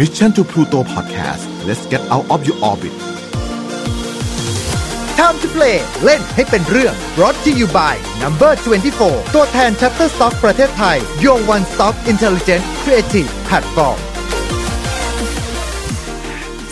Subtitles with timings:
[0.00, 2.94] Mission to Pluto Podcast let's get out of your orbit
[5.18, 8.52] Time to play เล่นให้เป็นเรื่อง brought to you by Number
[8.94, 13.98] 24 ตัวแทน Shutterstock ประเทศไทย Your One Stop Intelligent Creative Platform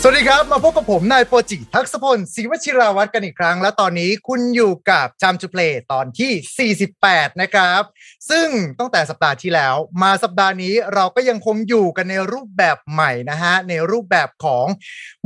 [0.02, 6.72] สวัสดีครับ มาพบกับผมนายโปรจิทักษพลศรีวชิราวัตรกันอีกครั้ง และตอนนี้คุณอยู่กับ Time to Play ตอนที่
[7.04, 7.82] 48 นะครับ
[8.30, 8.46] ซึ่ง
[8.78, 14.66] ตั้งแต่สัปดาห์ที่แล้ว มาสัปดาห์นี้เราก็ยังคงอยู่กันในรูปแบบใหม่นะฮะ ในรูปแบบของ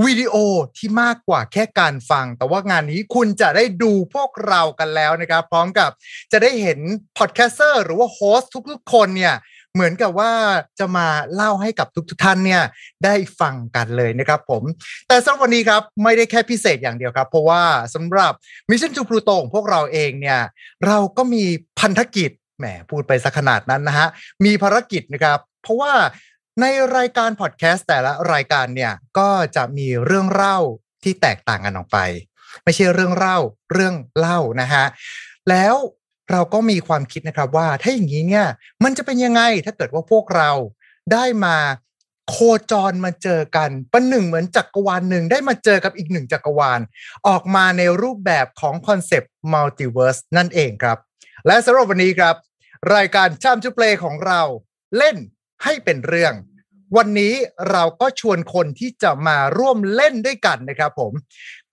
[0.05, 0.34] วิดีโอ
[0.77, 5.91] ที่มากกว่าแค่การฟัง แต่ว่างานนี้คุณจะได้ดูพวกเรากันแล้วนะครับ พร้อมกับ
[6.32, 6.79] จะได้เห็น
[7.18, 9.37] podcaster หรือว่า host ทุกๆคนเนี่ย
[9.74, 10.33] เหมือนกับว่า
[10.78, 12.62] จะมาเล่าให้กับทุกๆท่านเนี่ย
[13.05, 14.62] ได้ฟังกันเลยนะครับผม
[15.09, 17.62] แต่สำหรับวันนี้ครับไม่ได้แค่พิเศษอย่างเดียวครับ เพราะว่า
[17.95, 18.32] สำหรับ
[18.70, 20.41] Mission to Pluto ของพวกเราเองเนี่ย
[20.87, 21.45] เราก็มี
[21.80, 24.09] พันธกิจแหมพูดไปสักขนาดนั้นนะฮะ
[24.45, 25.93] มีภารกิจนะครับ เพราะว่า
[26.60, 30.59] ในรายการพอดแคสต์แต่ละรายการเนี่ยก็จะมีเรื่องเล่า
[31.04, 31.98] ที่แตกต่างกันออกไป
[32.65, 33.38] ไม่ใช่เรื่องเล่า
[33.73, 34.85] เรื่องเล่านะฮะ
[35.51, 35.74] แล้ว
[36.30, 38.46] เราก็มีความคิดนะครับว่าถ้าอย่างนี้เนี่ย
[38.84, 40.50] มันจะเป็นยังไงถ้าเกิดว่าพวกเรา
[41.12, 41.56] ได้มา
[42.30, 42.36] โค
[42.70, 46.80] จรมาเจอกันประหนึ่งเหมือนจักรวาลหนึ่งได้มาเจอกับอีกหนึ่งจักรวาล
[47.28, 50.98] ออกมาในรูปแบบของ concept multiverse นั่นเองครับ
[51.46, 52.36] และสำหรับวันนี้ครับ
[52.95, 54.40] รายการชามจูเพลของเรา
[54.96, 55.16] เล่น
[55.64, 56.34] ให้เป็นเรื่อง
[56.96, 57.34] วันนี้
[57.70, 61.12] เราก็ชวนคนที่จะมาร่วมเล่นด้วยกันนะครับผม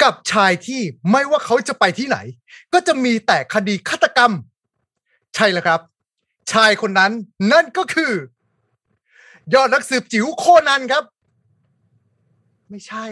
[0.01, 2.17] กับชายที่ไม่ว่าเขาจะไปที่ไหน
[2.73, 4.31] ก็จะมีแต่คดีฆาตกรรม
[5.35, 5.79] ใช่แล้วครับ
[6.51, 7.11] ชายคนนั้น
[7.51, 8.11] นั่นก็คือ
[9.53, 11.03] ยอดนักสืบจิ๋วโคนันครับ
[12.69, 13.05] ไม่ใช่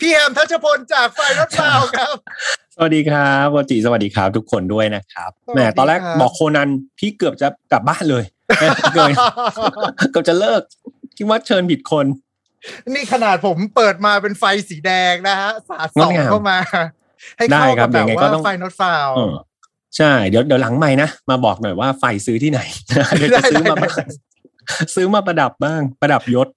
[0.00, 2.14] พี่แฮมทัชพลจากไฟรถเปล่าครับ
[2.74, 8.24] สวัสดีครับวจิสวัสดีครับ ทุกคนด้วยนะครับสวัสแหดีมตอนแรกครับบอกโคนันพี่เกือบจะกลับบ้านเลย
[8.94, 9.12] เกิน
[10.10, 10.62] เกือบจะเลิก
[11.16, 12.06] คิดว่าเชิญผิดคน
[12.94, 16.56] นี่ขนาดผมเปิดมาเป็นไฟสีแดงนะฮะสาดส่องงดงามเข้ามา
[17.38, 19.34] ให้ได้เข้าครักับบแบบยังไงก็ว่าต้องไฟนอตฟาวเออ
[19.96, 22.60] ใช่เดี๋ยวเดี๋ยวหลังใหม่นะ มาบอกหน่อยว่าไฟซื้อที่ไหน
[23.18, 23.96] เดี๋ยวจะซื้อมาบ้าง
[24.94, 26.48] ซื้อมาประดับบ้าง ประดับยศ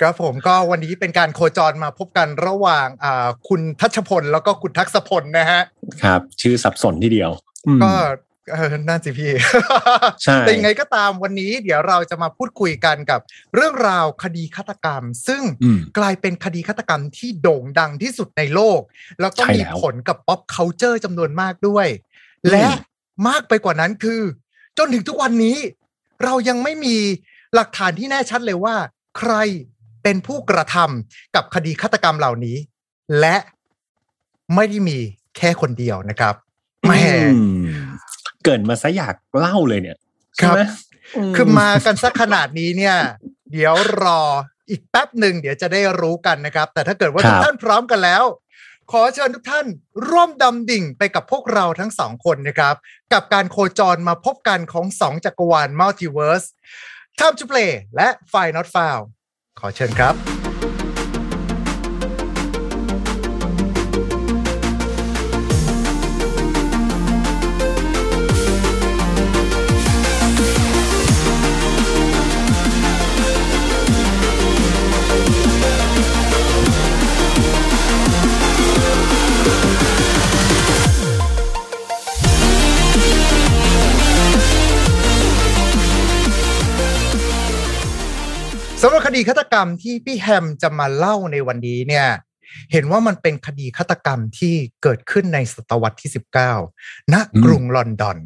[0.00, 5.62] ครับผมก็วันนี้เป็นการโคจรมาพบกันระหว่างอ่าคุณทัชพลแล้วก็คุณทักษพลนะฮะ
[6.04, 7.30] ครับ ชื่อสับสนทีเดียว
[7.66, 8.06] อืมก็เออ
[8.88, 9.32] น่าสิพี่
[10.22, 13.20] ใช่แต่ยังไงก็ตามวันนี้ เดี๋ยวเราจะมาพูดคุยกันกับ
[13.54, 18.80] เรื่องราวคดีฆาตกรรม ซึ่งอืมกลายเป็นคดีฆาตกรรมที่โด่งดังที่สุดในโลก
[19.20, 22.66] แล้วก็ใช่มีแล้วผลกับ pop culture จำนวนมากด้วยอืมและ
[23.28, 24.20] มากไปกว่านั้นคือ
[24.78, 25.58] จนถึงทุกวันนี้
[26.24, 26.96] เรายังไม่มี
[27.54, 28.76] หลักฐานที่แน่ชัดเลยว่า
[29.18, 29.34] ใคร
[30.02, 32.56] เป็นผู้กระทำกับคดีฆาตกรรมเหล่านี้
[33.20, 33.36] และ
[34.54, 34.98] ไม่ได้มี
[35.36, 36.34] แค่คนเดียวนะครับ
[36.86, 36.92] แหม
[37.34, 37.64] อืม
[38.44, 39.98] เกินมาซะอยากเล่าเลยเนี่ย
[40.42, 40.60] ครับใช่ไหม
[41.36, 42.96] คือมากันสักขนาดนี้เนี่ย
[43.52, 44.22] เดี๋ยวรอ
[44.70, 48.24] อีกแป๊บหนึ่งเดี๋ยวจะได้รู้กันนะครับ แต่ถ้าเกิดว่าทุกท่านพร้อมกันแล้ว
[48.92, 49.66] ขอเชิญทุกท่าน
[50.08, 52.74] ร่วมดำดิ่งไปกับพวกเราทั้งสองคนนะครับ
[53.12, 56.44] กับการโคจรมาพบกันของสองจักรวาลมัลติเวิร์ส
[57.18, 59.00] Time to Play และ f i Not Foul
[59.60, 60.14] ขอเชิญครับ
[88.82, 92.06] สำหรับคดีฆาตกรรมที่พี่แฮมจะมาเล่าในวันนี้เนี่ย
[92.72, 96.10] เห็นว่ามันเป็นคดีฆาตกรรมที่เกิดขึ้นในศตวรรษที่
[96.60, 98.18] 19 ณ กรุงลอนดอน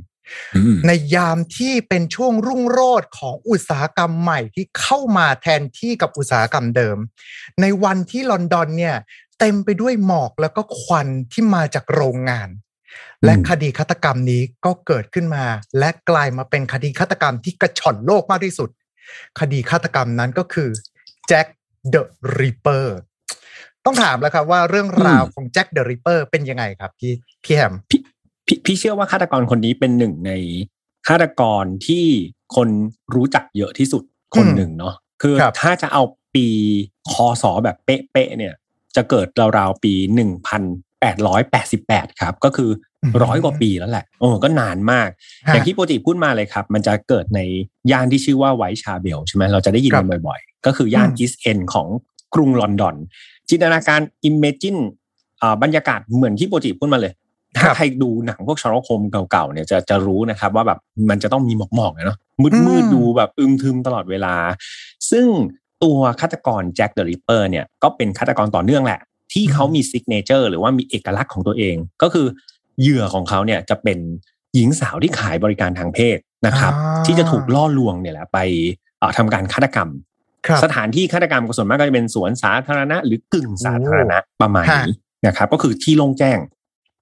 [0.56, 6.96] อืมในยามที่เป็นช่วงรุ่งโรจน์ของอุตสาหกรรมใหม่ที่เข้ามาแทนที่กับอุตสาหกรรมเดิม
[7.60, 8.96] ในวันที่ลอนดอนเนี่ย
[9.38, 12.48] เต็มไปด้วยหมอกแล้วก็ควันที่มาจากโรงงาน
[13.24, 15.44] และคดีฆาตกรรมนี้ก็เกิดขึ้นมา
[15.78, 18.70] และกลายมาเป็นคดีฆาตกรรมที่กระฉ่อนโลกมากที่สุด
[19.40, 20.68] คดีฆาตกรรมนั้นก็คือ
[21.28, 21.46] แจ็ค
[21.90, 22.06] เดอะ
[22.40, 22.96] ริปเปอร์
[23.84, 27.12] ต้องถามแล้วครับว่าเรื่องราวของแจ็คเดอะริปเปอร์เป็นยังไงครับพี่
[27.44, 28.00] พี่แฮมพี่
[28.64, 30.32] พี่เชื่อว่าฆาตกรคนนี้เป็นหนึ่งใน
[31.08, 32.04] ฆาตกรที่
[32.56, 32.68] คน
[33.14, 34.02] รู้จักเยอะที่สุด
[34.36, 36.02] คนหนึ่งเนาะคือครับถ้าจะเอา
[36.34, 36.46] ปี
[37.12, 38.54] คศแบบเป๊ะๆเนี่ย
[38.96, 39.26] จะเกิด
[39.58, 40.62] ราวๆปีหนึ่งพัน
[41.00, 42.70] แปดร้อยแปดสิบแปดครับ ก็คือ
[43.24, 45.08] ร้อยกว่าปีแล้วแหละโอ้ก็นานมาก
[45.48, 47.40] อย่างที่โปรจิพูดมาเลยครับ มันจะเกิดใน
[47.90, 51.88] ย่านที่ชื่อว่าไวท์ชาเพลใช่ไหมเราจะได้ยินครักันบ่อยๆ ก็คือย่านอืมอีสต์เอนด์ของ
[52.34, 52.96] กรุงลอนดอน
[53.48, 54.76] จินตนาการ imagine
[55.62, 57.12] บรรยากาศเหมือนที่โปรจิพูดมาเลย
[57.62, 60.78] ครัถ้าใครดูหนังพวกเชอร์ล็อกโฮล์มส์เก่าๆเนี่ยจะจะรู้นะครับ ว่าแบบ
[61.10, 64.34] มันจะต้องมีหมอกๆเนาะมืดอืมมืดดูแบบอึมทึมตลอดเวลา
[65.10, 65.26] ซึ่ง
[65.82, 69.00] ตัวฆาตกรแจ็คเดอะริปเปอร์เนี่ยก็เป็นฆาตกรต่อเนื่องแหละ
[69.32, 72.26] ที่เขามีซิกเนเจอร์หรือว่ามีเอกลักษณ์ของตัวเอง ก็คือ
[72.80, 73.98] เหยื่อของเขาเนี่ยจะเป็น
[74.54, 78.38] หญิงสาวที่ขายบริการทางเพศนะครับอ่าที่จะถูกล่อลวงเนี่ยแหละไป
[78.98, 79.88] เอ่อทำการฆาตกรรม
[80.46, 84.94] ครับสถานที่ฆาตกรรมก็ส่วนมากก็จะเป็นสวนสาธารณะ หรือกึ่งสาธารณะประมาณนี้
[85.26, 86.38] นะครับ ก็คือที่โล่งแจ้ง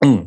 [0.03, 0.19] อืม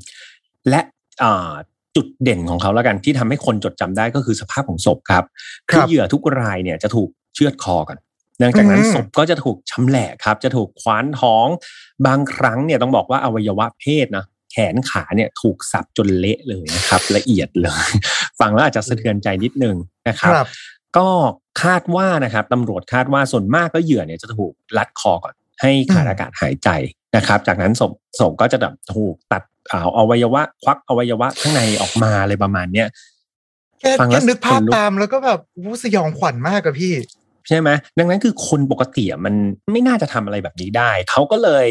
[0.69, 0.81] และ
[1.23, 1.51] อ่า
[1.95, 5.23] จุดเด่นของเขาแล้วกันที่ทำให้คนจดจำได้ก็คือสภาพของศพครับ
[5.69, 7.97] คคืรัอบเหยื่อทุกรายเนี่ยจะถูกเชือดคอกัน
[8.39, 11.47] หลังจากนั้นอืมศพก็จะถูกชำแหละครับ จะถูกคว้านท้อง
[12.07, 17.87] บางครั้งเนี่ยต้องบอกว่าอวัยวะเพศนะ แขนขาเนี่ยถูกสับจนเละเลยนะครับ ละเอียดเลย
[18.39, 19.75] ฟังแล้วอาจจะสะเทือนใจนิดนึง
[20.09, 20.47] นะคครับรับ
[20.97, 21.09] ก็
[21.63, 26.69] คาดว่านะครับตำรวจคาดว่าส่วนมากก็เหยื่อเนี่ยจะถูกรัดคอก่อนให้ขาดอืมอากาศหายใจ
[27.15, 32.87] นะครับ จากนั้นศพศพก็จะแบบถูกตัดเอาอวัยวะ ควักอวัยวะข้างในออกมาอะไรประมาณเนี้ย
[33.79, 36.93] แค่ฟังแล้วแค่นึกภาพขนลุกตามแล้วก็แบบอู้สยองขวัญมากอะพี่
[37.47, 39.33] ใช่ไหมดังนั้นคือคนปกติอะมัน
[39.71, 41.67] ไม่น่าจะทำอะไรแบบนี้ได้ เขาก็เลย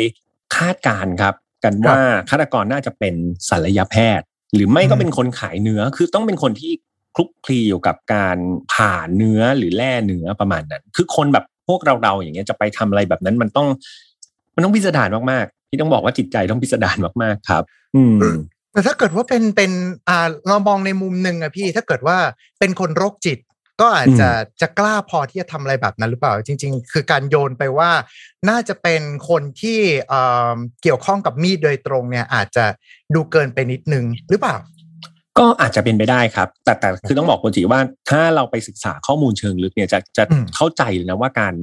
[0.57, 1.99] คาดการณ์ครับ กันว่า
[2.31, 3.15] ฆาตกรน่าจะเป็น
[3.51, 6.73] ศัลยแพทย์ หรือไม่ก็อืมเป็นคนขายเนื้อคือต้องเป็นคนที่
[7.15, 8.39] คลุกคลีอยู่กับการ
[8.73, 13.69] ผ่าเนื้อหรือแล่เนื้อประมาณนั้น คือคนแบบพวกเราเราๆอย่างเงี้ยจะไปทำอะไรแบบนั้นมันต้อง
[14.55, 17.65] มันต้องพิสดารมากๆที่ต้องบอกว่าจิตใจต้องพิสดารมากๆครับ
[17.97, 18.17] อืม
[18.73, 19.73] แต่ถ้าเกิดว่าเป็นเป็น
[20.09, 22.17] อ่าเรามองในมุมหนึ่งอะพี่ถ้าเกิดว่า
[22.59, 23.39] เป็นคนโรคจิต
[23.81, 24.31] ก็อาจจะ
[24.61, 27.91] จะกล้าพอที่จะทำอะไรแบบนั้นหรือเปล่า จริง ๆ คือการโยนไปว่า
[28.49, 30.21] น่าจะเป็นคนที่เอ่
[30.55, 32.65] อเกี่ยวข้องกับมีดโดยตรงเนี่ย อาจจะ
[33.15, 34.57] ดูเกินไปนิดนึงหรือเปล่า
[35.39, 41.55] ก็อาจจะเป็นไปได้ครับ แต่แต่คือต้องบอกคนจีว่าถ้าเราไปศึกษาข้อมูลเชิงลึกเนี่ยจะจะอืมเข้าใจเลยนะว่าการ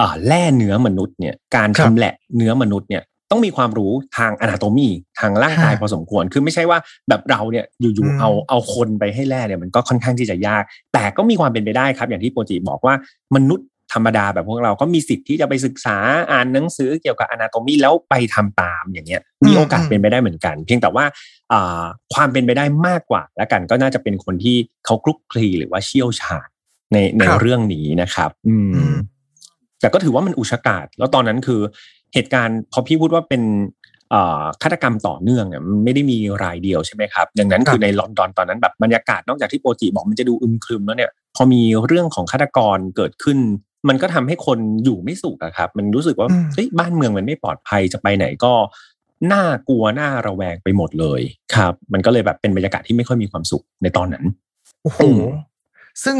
[0.00, 4.88] อ่าแล่เนื้อมนุษย์เนี่ย การครับชำแหละเนื้อมนุษย์เนี่ย ต้องมีความรู้ทางอนาโตมี
[5.20, 6.78] ทางร่างกายฮะพอสมควร คือไม่ใช่ว่า
[7.08, 12.94] แบบเราเนี่ยออืยู่มๆเอาเอาคนไปให้แล่เนี่ยมันก็ค่อนข้างที่จะยาก แต่ก็มีความเป็นไปได้ครับ อย่างที่โปรจิบอกว่า
[13.36, 15.96] มนุษย์ธรรมดาแบบพวกเราก็มีสิทธิ์ที่จะไปศึกษา
[16.30, 21.04] อ่านหนังสือเกี่ยวกับอนาโตมีแล้วไปทำตามอย่างเงี้ยมีโอกาสเป็นไปได้เหมือนกัน เพียงแต่ว่า
[21.52, 21.84] อ่า
[22.14, 26.48] ความเป็นไปได้มากกว่า แล้วกันก็น่าจะเป็นคนที่เขาคลุกคลีหรือว่าเชี่ยวชาญ
[26.92, 28.96] ในในครับเรื่องนี้นะครับอืมอืม
[29.80, 31.60] แต่ก็ถือว่ามันอุชกาศแล้วตอนนั้นคือ
[32.14, 33.42] เหตุการณ์พอพี่พูดว่าเป็น
[34.14, 43.38] อ่าฆาตกรรมต่อเนื่องเนี่ยมันไม่ได้มีรายเดียวใช่ไหมครับ ดังนั้นครับคือในลอนดอนตอนนั้นแบบบรรยากาศนอกจากที่โปรจิบอกมันจะดูอึมครึมแล้วเนี่ยพอมีเรื่องของฆาตกรเกิดขึ้น
[43.88, 48.52] มันก็ทำให้คนอยู่ไม่สุขอะครับ มันรู้สึกว่าอืมเฮ้ยบ้านเมืองมันไม่ปลอดภัยจะไปไหนก็
[49.32, 51.20] น่ากลัวน่าระแวงไปหมดเลย
[51.54, 54.24] ครับ มันก็เลยแบบเป็นบรรยากาศที่ไม่ค่อยมีความสุขในตอนนั้น
[54.82, 55.22] โอ้โหอืม
[56.04, 56.16] ซึ่ง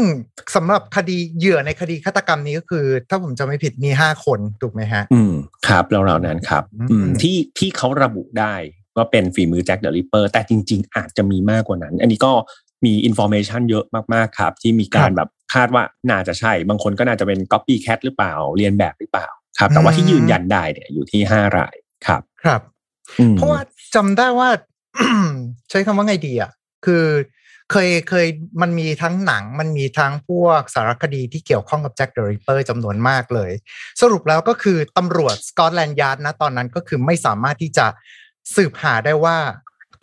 [0.55, 5.33] สำหรับคดีเหยื่อในคดีฆาตกรรมนี้ก็คือ ถ้าผมจำไม่ผิดมีห้าคนถูกไหมฮะ อืม
[5.67, 8.55] ครับราวราวๆนั้นครับอืมอืมที่ที่เขาระบุได้
[8.95, 12.33] ว่าเป็นฝีมือแจ็คเดอะริปเปอร์แต่จริง ๆ อาจจะมีมากกว่านั้น อันนี้ก็
[12.85, 19.27] มี information เยอะมากๆครับ ที่มีการแบบคาดว่าน่าจะใช่ บางคนก็น่าจะเป็น copycat หรือเปล่าเลียนแบบหรือเปล่า
[19.59, 21.75] ครับ แต่ว่าที่ยืนยันได้เนี่ยอยู่ที่ห้าราย
[22.07, 22.61] ครับครับ
[23.19, 23.61] อืมเพราะว่า
[23.95, 24.49] จำได้ว่า
[25.69, 26.51] ใช้คำว่าไงดีอะ
[26.85, 27.03] คือ
[27.71, 28.27] เคยเคย
[28.61, 33.51] มันมีทั้งหนังมันมีทั้งพวกสารคดีที่เกี่ยวข้องกับแจ็คเดอะริปเปอร์จำนวนมากเลย
[34.01, 37.85] สรุปแล้วก็คือตำรวจสกอตแลนด์ยาร์ดนะตอนนั้นก็คือไม่สามารถที่จะ
[38.55, 39.37] สืบหาได้ว่า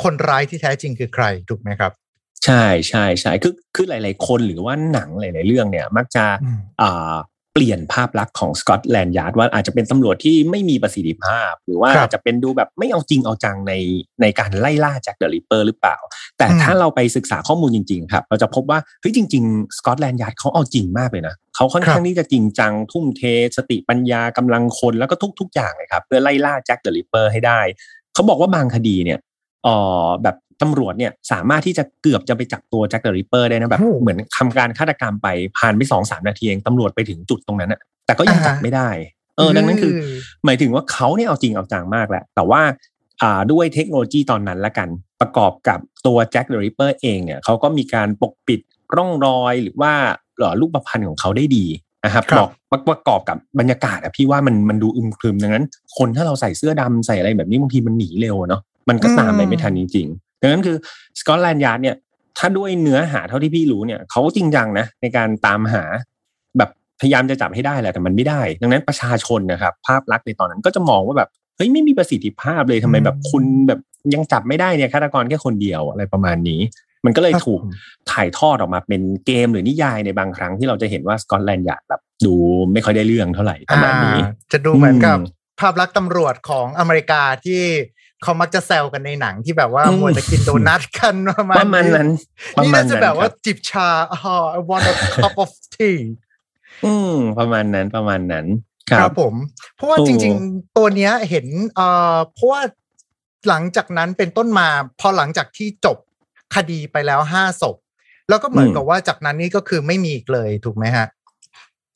[0.02, 1.92] คนร้ายที่แท้จริงคือใครถูกไหมครับ
[2.44, 7.14] ใช่ใช่ใช่คือคือหลาย ๆ คนหรือว่าหนังหลาย ๆ เรื่องเนี่ย มักจะอืมอ่า
[7.56, 13.72] เปลี่ยนภาพลักษณ์ของสกอตแลนด์ยาร์ดว่าอาจจะเป็นตำรวจที่ไม่มีประสิทธิภาพ หรือว่าครับอาจจะเป็นดูแบบไม่เอาจริงเอาจังใน
[14.22, 15.96] ในการไล่ล่าแจ็คเดอะริปเปอร์หรือเปล่า
[16.38, 23.22] แต่อืมถ้าเราไปศึกษาข้อมูลจริง ๆ ครับ เราจะพบว่าเฮ้ยจริง ๆ สกอตแลนด์ยาร์ดเขาเอาจริงมากเลยนะเขาค่อนข้างที่จะจริงจัง ทุ่มเท
[23.56, 27.60] สติปัญญากำลังคนแล้วก็ทุก ๆ อย่างเลยครับ เพื่อไล่ล่าแจ็คเดอะริปเปอร์ให้ได้
[28.14, 29.18] เขาบอกว่าบางคดีเนี่ย
[29.64, 38.88] เอ่อแบบ ตำรวจเนี่ยสามารถที่จะเกือบจะไปจับตัวแจ็คเดอะริปเปอร์ได้นะแบบโอ้เหมือนทำการฆาตกรรมไปผ่านไปสองสามนาทีเองตำรวจไปถึงจุดตรงนั้นอะแต่ก็ยังจับไม่ได้
[39.36, 39.92] เออดังนั้นคือ
[40.44, 42.62] หมายถึงว่าเขาเนี่ยเอาจริงเอาจังมากแหละ แต่ว่า
[43.22, 44.88] อ่าด้วยเทคโนโลยีตอนนั้นละกัน
[45.20, 48.60] ประกอบกับตัวแจ็คเดอะริปเปอร์เองเนี่ยเขาก็มีการปกปิด
[48.96, 49.92] ร่องรอยหรือว่า
[50.38, 51.66] เอ่อรูปพรรณของเขาได้ดี
[52.04, 52.50] นะครับครับบอก
[52.90, 55.64] ประกอบกับบรรยากาศอะพี่ว่ามันมันดูอึมครึมดังนั้น
[55.96, 60.76] คนถ้าเราใส่เสื้อดำใส่อะไรแบบนี้บางทีมันหนีเร็วอะเนาะมันก็ตามไปไม่ทันจริงๆ ดังนั้นคือ
[61.20, 61.96] สกอตแลนด์ยาร์ดเนี่ย
[62.38, 65.82] ถ้าด้วยเนื้อหาเท่าที่พี่รู้เนี่ยเขาจริงจังนะในการตามหา
[66.58, 73.80] แบบพยายามจะจับให้ได้แหละแต่มันไม่ได้ ดังนั้นประชาชนนะครับ ภาพลักษณ์ในตอนนั้นก็จะมองว่าแบบเฮ้ยไม่มีประสิทธิภาพเลยทำไมแบบคุณแบบ
[74.14, 76.60] ยังจับไม่ได้เนี่ยฆาตกรแค่คนเดียวอะไรประมาณนี้
[77.04, 77.70] มันก็เลยครับถูกผม
[78.12, 82.34] ถ่ายทอดออกมาเป็นเกมหรือนิยายในบางครั้งที่เราจะเห็นว่าสกอตแลนด์ยาร์ดแบบดู
[82.72, 87.62] ไม่ค่อยได้เรื่องเท่าไหร่ประมาณนี้อ่าจะดูเหมือนกับอืมภาพลักษณ์ตำรวจของอเมริกาที่
[88.22, 92.08] เขามักจะแซวกันในหนังที่แบบว่าอืมมัวแต่กินโดนัทกันประมาณประมาณนั้น
[92.56, 94.92] นี่น่าจะประมาณนั้นแบบว่าครับจิบชาอ๋อ I want a
[95.22, 95.98] cup of tea
[96.84, 98.46] อืมประมาณนั้นประมาณนั้น
[98.90, 99.34] ครับครับผม
[99.74, 102.60] เพราะว่าโอ้จริง ๆ ตัวเนี้ยเห็นเอ่อเพราะว่า
[103.48, 104.68] หลังจากนั้นเป็นต้นมา
[105.00, 105.98] พอหลังจากที่จบ
[106.54, 107.76] คดีไปแล้วห้าศพ
[108.28, 111.06] แล้วก็เหมือนกับว่าจากนั้นนี่ก็คือไม่มีอีกเลยถูกไหมฮะ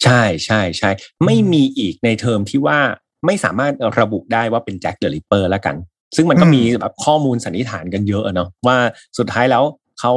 [0.04, 0.90] ใช่ใช่ใช่
[1.24, 2.78] ไม่มีอีกในเทอมที่ว่า
[3.26, 5.76] ไม่สามารถระบุได้ว่าเป็นแจ็คเดอะริปเปอร์แล้วกัน
[6.16, 8.76] ซึ่งมันก็อืมมีแบบข้อมูลสันนิษฐานกันเยอะอะเนาะว่า
[9.18, 9.64] สุดท้ายแล้ว
[10.00, 10.12] เขา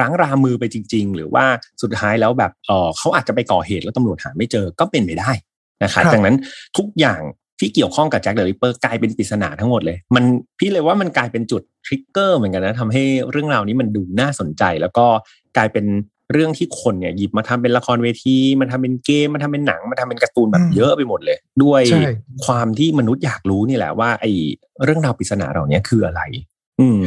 [0.00, 1.44] รั้งรามือไปจริง ๆ หรือว่า
[1.82, 5.30] สุดท้ายแล้วแบบเออเขาอาจจะไปก่อเหตุแล้วตำรวจหาไม่เจอก็เป็นไปได้
[5.84, 6.36] นะครับดังนั้น
[6.78, 7.20] ทุกอย่าง
[7.60, 10.24] ที่เกี่ยวข้องกับแจ็คเดอะริปเปอร์กลายเป็นปริศนาทั้งหมดเลย มัน
[10.58, 15.06] พี่เลยว่ามันกลายเป็นจุด trigger เหมือนกันนะทำให้เรื่องราวนี้มันดูน่าสนใจ แล้วก็
[15.56, 15.86] กลายเป็น
[16.32, 22.02] เรื่องที่คนเนี่ยหยิบมาทำเป็นละครเวทีมาทำเป็นเกมมาทำเป็นหนังมาทำเป็นการ์ตูนแบบอืมเยอะไปหมดเลย ด้วยใช่
[22.46, 24.32] ความที่มนุษย์อยากรู้นี่แหละว่าไอ้
[24.84, 26.22] เรื่องราวปริศนาเหล่านี้คืออะไร
[26.80, 27.06] อืม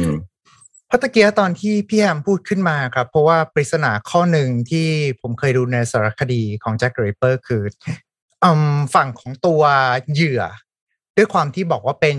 [0.88, 4.86] เพราะตะกี้ตอนที่พี่แอมพูดขึ้นมาครับ เพราะว่าปริศนาข้อหนึ่งที่
[5.20, 7.62] ผมเคยดูในสารคดีของแจ็คเดอะริปเปอร์คือ
[8.44, 9.62] อืมฝั่งของตัว
[10.12, 10.42] เหยื่อ
[11.16, 12.16] ด้วยความที่บอกว่าเป็น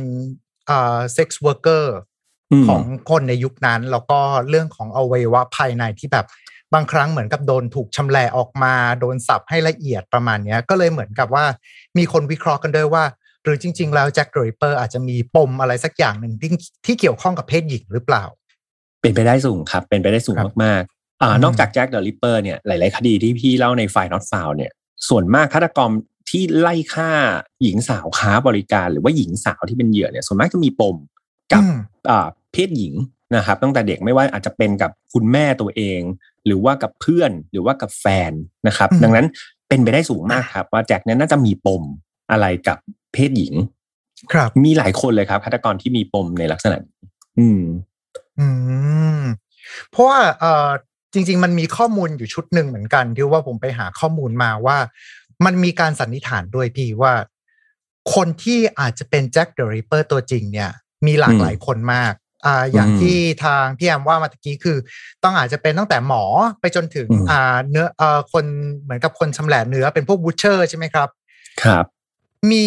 [0.70, 1.96] อ่า sex worker
[2.52, 6.26] อืมของคนในยุคนั้น แล้วก็เรื่องของอวัยวะภายในที่แบบ
[6.74, 11.46] บางครั้งเหมือนกับโดนถูกชำแหละออกมา โดนสับให้ละเอียดประมาณเนี้ยก็เลยเหมือนกับว่า
[11.98, 13.04] มีคนวิเคราะห์กันด้วยว่า
[13.44, 16.52] หรือจริง ๆ แล้วแจ็คเดอะริปเปอร์อาจจะมีปมอะไรสักอย่างหนึ่งที่
[16.86, 18.24] ที่เกี่ยวข้องกับเพศหญิงหรือเปล่า
[19.02, 24.72] เป็นไปได้สูงครับ เป็นไปได้สูงครับมากๆอ่าอืมนอกจากแจ็คเดอะริปเปอร์เนี่ยหลาย ๆ คดีที่พี่เล่าในไฟล์ not found เนี่ย
[25.10, 25.92] ส่วนมากฆาตกรรม
[26.30, 27.12] ที่ไล่ฆ่า
[27.64, 30.96] หญิงสาวค้าบริการ หรือว่าหญิงสาวที่เป็นเหยื่อเนี่ยส่วนมากจะมีปม
[31.54, 31.76] กับอืม
[32.10, 32.94] อ่าเพศหญิง
[33.36, 36.02] นะครับตั้งแต่เด็กไม่ว่าอาจจะเป็นกับคุณแม่ตัวเอง
[36.48, 38.32] หรือว่ากับเพื่อนหรือว่ากับแฟน
[38.68, 39.28] นะครับอืมดังนั้น
[39.70, 41.84] เป็นไปได้สูงมากครับ ว่าแจ็คเนี่ยน่าจะมีปม
[42.32, 42.78] อะไรกับ
[43.14, 43.54] เพศหญิง
[44.34, 46.96] ครับมีหลายคนเลยครับฆาตกรที่มีปมในลักษณะนี้
[47.40, 47.62] อืม
[48.40, 48.48] อื
[49.20, 49.22] ม
[49.92, 50.70] เพราะว่าเอ่อ
[51.14, 54.78] จริง ๆ มันมีข้อมูลอยู่ชุดหนึ่งเหมือนกันที่ว่าผมไปหาข้อมูลมาว่า
[55.46, 57.14] มันมีการสันนิษฐานด้วยพี่ว่า
[58.14, 60.72] คนที่อาจจะเป็นแจ็คเดอะริปเปอร์ตัวจริงเนี่ย
[61.06, 62.14] มีหลากหลายคนมาก
[62.48, 64.78] อ่าอย่างอืมที่ทางพี่แอมว่ามาตะกี้คือ
[65.24, 66.24] ต้องอาจจะเป็นตั้งแต่หมอ
[66.60, 68.46] ไปจนถึงอืมอ่าเนื้อเอ่อคน
[68.84, 71.10] เหมือนกับคนชำแหละเนื้อเป็นพวกบูชเชอร์ใช่ไหมครับ
[71.64, 71.86] ครับ
[72.52, 72.66] มี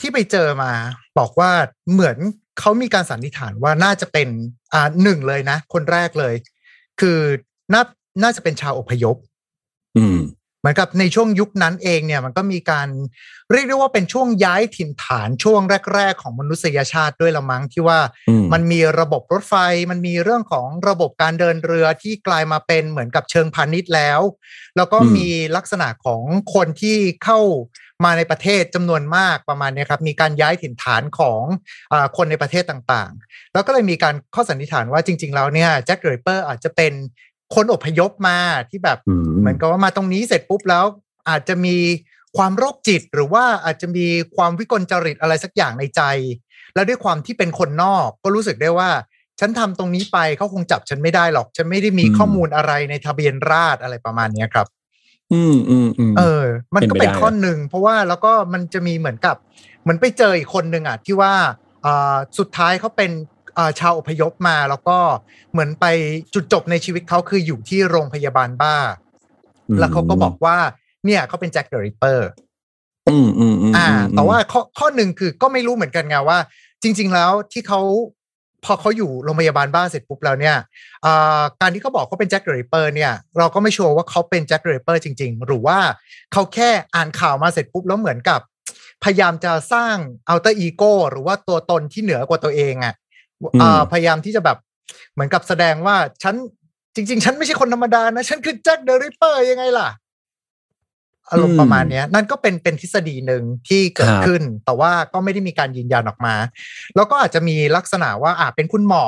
[0.00, 0.72] ที่ไปเจอมา
[1.18, 1.50] บอกว่า
[1.92, 2.16] เหมือน
[2.58, 4.28] เขามีการสันนิษฐานว่าน่าจะเป็น
[4.72, 6.34] อ่าหนึ่งเลยนะ คนแรกเลย
[7.00, 7.18] คือ
[7.72, 7.82] น่า
[8.22, 9.16] น่าจะเป็นชาวอพยพ
[9.98, 10.18] อืม
[10.60, 12.88] เหมือนกับในช่วงยุคนั้นเองเนี่ยมันก็มีการ
[13.52, 15.60] เรียกได้ว่าเป็นช่วงย้ายถิ่นฐานช่วง
[15.94, 19.54] แรก ๆ ของมนุษยชาติด้วยละมั้งที่ว่าอืมมันมีระบบรถไฟ
[19.90, 24.20] มันมีเรื่องของระบบการเดินเรือที่กลายมาเป็นเหมือนกับเชิงพาณิชย์แล้ว
[24.76, 26.22] แล้วก็อืมมีลักษณะของ
[26.54, 27.40] คนที่เข้า
[28.04, 31.42] มาในประเทศจำนวนมากประมาณเนี้ยครับ มีการย้ายถิ่นฐานของ
[31.92, 36.92] อาคนในประเทศต่างๆ แล้วก็เลยมีการข้อสันนิษฐานว่าจริง ๆ แล้วเนี่ยแจ็คเดรเปอร์อาจจะเป็น
[37.54, 38.38] คนอพยพมา
[38.70, 40.84] ที่แบบอืมเหมือนกับว่ามาตรงนี้เสร็จปุ๊บแล้ว
[41.28, 41.76] อาจจะมี
[42.36, 46.02] ความโรคจิตหรือว่าอาจจะมีความวิกลจริตอะไรสักอย่างในใจ
[46.74, 48.90] แล้วด้วยความที่เป็นคนนอกก็รู้สึกได้ว่า
[49.40, 54.66] ฉันทำตรงนี้ไปเขาคงจับฉันไม่ได้หรอก ฉันไม่ได้มีอืมข้อมูลอะไรในทะเบียนราษฎร์อะไรประมาณเนี้ยครับ
[55.32, 59.36] อืมอืมอืมเออ มันก็เป็นไปเป็นได้ข้อหนึ่งเพราะว่าแล้วก็มันจะมีเหมือนกับ
[59.82, 61.32] เหมือนไปเจออีกคนหนึ่งอะที่ว่า
[61.84, 63.37] อ่าสุดท้ายเขาเป็นอ่า
[63.80, 64.98] ชาวอพยพมาแล้วก็
[65.52, 65.86] เหมือนไป
[66.34, 68.76] จุดจบในชีวิตเขาคืออยู่ที่โรงพยาบาลบ้า
[69.78, 70.56] แล้วเขาก็บอกว่า
[71.04, 72.28] เนี่ยเขาเป็นแจ็คเดอะริปเปอร์
[73.08, 76.38] อืมอืมอืมอ่าแต่ว่าข้อข้อหนึ่งคือก็ไม่รู้เหมือนกันไงว่า
[76.82, 77.80] จริง ๆ แล้วที่เขา
[78.64, 80.56] พอเขาอยู่โรงพยาบาลบ้าเสร็จปุ๊บแล้วเนี่ย
[81.04, 85.78] อ่าการที่เขาบอกเขาเป็นแจ็คเดอะริปเปอร์เนี่ย เราก็ไม่ชัวร์ว่าเขาเป็นแจ็คเดอะริปเปอร์จริง ๆ หรือว่า
[86.32, 88.40] เขาแค่อ่านข่าวมาเสร็จปุ๊บแล้วเหมือนกับ
[89.04, 89.94] พยายามจะสร้าง
[90.28, 93.06] alter ego หรือว่าตัวตนที่เหนือกว่าตัวเองอะอ่า
[93.92, 94.58] พยายามที่จะแบบ
[95.12, 96.34] เหมือนกับแสดงว่าฉัน
[96.94, 99.88] จริง ๆ ฉันไม่ใช่คนธรรมดานะ ฉันคือแจ็คเดอะริปเปอร์ยังไงล่ะ
[101.30, 106.34] อารมณ์ประมาณเนี้ยนั่นก็เป็นเป็นทฤษฎีหนึ่งที่เกิดขึ้น แต่ว่าก็ไม่ได้มีการยืนยันออกมา
[106.96, 109.04] แล้วก็อาจจะมีลักษณะว่าอาจเป็นคุณหมอ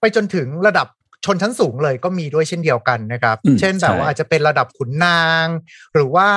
[0.00, 0.86] ไปจนถึงระดับ
[1.24, 5.46] ชนชั้นสูงเลยก็มีด้วยเช่นเดียวกันนะครับอืมเช่นแบบว่าใช่อาจจะเป็นระดับขุนนาง
[5.94, 6.28] หรือว่า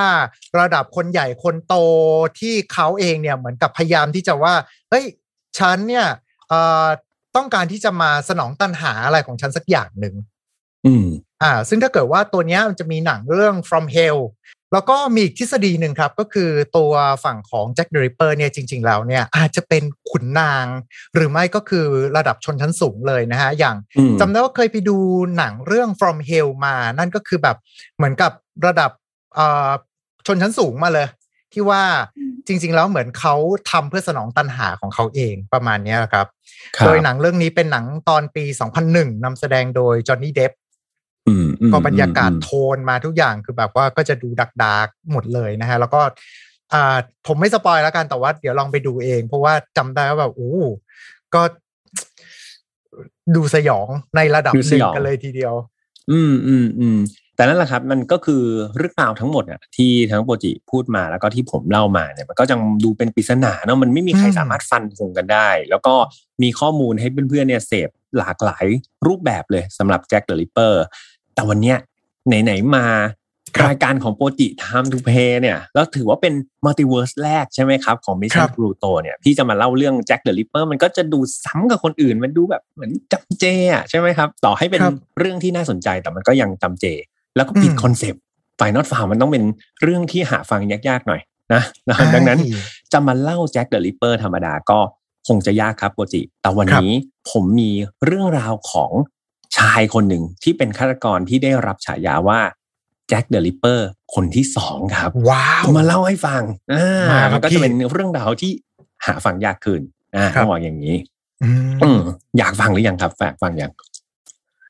[0.60, 1.74] ระดับคนใหญ่คนโต
[2.38, 4.54] ที่เขาเองเนี่ยเหมือนกับพยายามที่จะว่า
[4.90, 5.04] เฮ้ย
[5.58, 6.06] ฉันเนี่ย
[6.48, 6.86] เอ่อ
[7.36, 10.14] ต้องการที่จะมาสนองตันหาอะไรของฉันสักอย่างหนึ่ง
[10.86, 11.06] อืม
[11.42, 14.20] อ่า ซึ่งถ้าเกิดว่าตัวเนี้ยมันจะมีหนังเรื่อง from hell
[14.72, 16.92] แล้วก็มีอีกทฤษฎีหนึ่งครับ ก็คือตัว
[17.24, 20.66] ฝั่งของแจ็คเดอะริปเปอร์เนี่ยจริง ๆ แล้วเนี่ยอาจจะเป็นขุนนาง
[21.14, 21.86] หรือไม่ก็คือ
[22.16, 24.96] ระดับชนชั้นสูงเลยนะฮะ อย่างอืมจำได้ว่าเคยไปดู
[25.36, 27.56] หนังเรื่อง from hell มา นั่นก็คือแบบ
[27.96, 28.32] เหมือนกับ
[28.66, 28.90] ระดับ
[29.34, 29.70] เอ่อ
[30.26, 31.08] ชนชั้นสูงมาเลย
[31.52, 31.82] ที่ว่า
[32.46, 33.34] จริง ๆ แล้วเหมือนเขา
[33.70, 36.26] ทำเพื่อสนองตันหาของเขาเองประมาณเนี้ยครับ
[36.76, 38.44] ครับ โดยหนังเรื่องนี้เป็นหนังตอนปี
[38.84, 40.52] 2001นำแสดงโดยจอห์นนี่เดฟ
[41.28, 46.00] อืมอืมก็บรรยากาศอืมโทนมาทุกอย่างคือแบบว่าก็จะดูดักดากๆหมดเลยนะฮะ แล้วก็
[46.72, 46.96] อ่า
[47.26, 50.52] ผมไม่สปอยแล้วกันแต่ว่าเดี๋ยวลองไปดูเอง เพราะว่าจำได้ว่าแบบโอ้
[51.34, 51.42] ก็
[53.36, 55.54] ดูสยองในระดับดูหสนึ่งยองกันเลยทีเดียว
[56.10, 56.98] อืมอืมอืม
[57.42, 58.42] แต่นั่นแหละครับมันก็คือ
[58.76, 65.94] เรื่องราวทั้งหมดอะที่ทั้งโปรจิพูดมาแล้วก็ที่ผมเล่ามาเนี่ยมันก็ยังดูเป็นปริศนาเนาะมันไม่มีใครอืมสามารถฟันธงกันได้ แล้วก็
[66.42, 68.66] มีข้อมูลให้เพื่อนๆเนี่ยเสพหลากหลาย
[69.06, 70.82] รูปแบบเลยสำหรับแจ็คเดอะริปเปอร์
[71.34, 71.76] แต่วันเนี้ย
[72.26, 72.86] ไหนๆมา
[73.56, 76.34] ครับรายการของโปรจิ Time to Pay เนี่ยแล้วถือว่าเป็น
[76.64, 86.86] multiverse แรกใช่ไหมครับ ของ Mission ครับ Pluto เนี่ยพี่จะมาเล่าเรื่องแจ็คเดอะริปเปอร์มันก็จะดูซ้ำกับคนอื่น มันดูแบบเหมือนจำเจอะใช่ไหมครับ ต่อให้เป็นครับเรื่องที่น่าสนใจแต่มันก็ยังจำเจ
[87.36, 89.44] แล้วก็ผิดอืม concept File Not Found มันต้องเป็น
[89.82, 91.20] เรื่องที่หาฟังยากๆหน่อย
[91.52, 92.60] นะนะดังนั้นใช่
[92.92, 94.78] จะมาเล่าแจ็คเดอะริปเปอร์ธรรมดาก็
[95.28, 96.92] คงจะยากครับโปรจิ แต่วันนี้
[97.30, 97.70] ผมมี
[98.04, 98.92] เรื่องราวของ
[99.58, 102.40] ชายคนหนึ่งที่เป็นฆาตกรที่ได้รับฉายาว่า
[103.08, 108.52] แจ็คเดอะริปเปอร์คนที่สองครับ ว้าวจะมาเล่าให้ฟังอ่ามาครับมันก็พี่จะเป็นเรื่องราวที่
[109.06, 109.80] หาฟังยากขึ้น
[110.16, 110.96] อ่าครับต้องบอกอย่างนี้
[111.42, 112.00] อืมอืม
[112.38, 113.72] อยากฟังหรือยังครับแฝกฟังยัง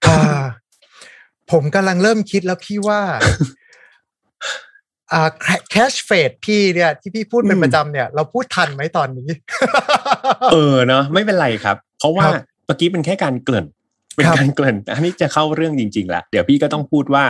[0.07, 0.43] อ่า
[1.53, 3.01] ผมกำลังเริ่มคิดแล้วพี่ว่า
[5.13, 5.29] อ่า
[5.71, 9.29] แคชเฟดพี่เนี่ย ที่พี่พูดเป็นอืมประจำเนี่ย เราพูดทันไหมตอนนี้
[10.53, 12.35] เออเนาะไม่เป็นไรครับ เพราะว่าครับ
[12.67, 13.67] เมื่อกี้เป็นแค่การเกริ่น
[14.15, 17.25] เป็นครับการเกริ่น อันนี้จะเข้าเรื่องจริงๆแล้วเดี๋ยวพี่ก็ต้องพูดว่า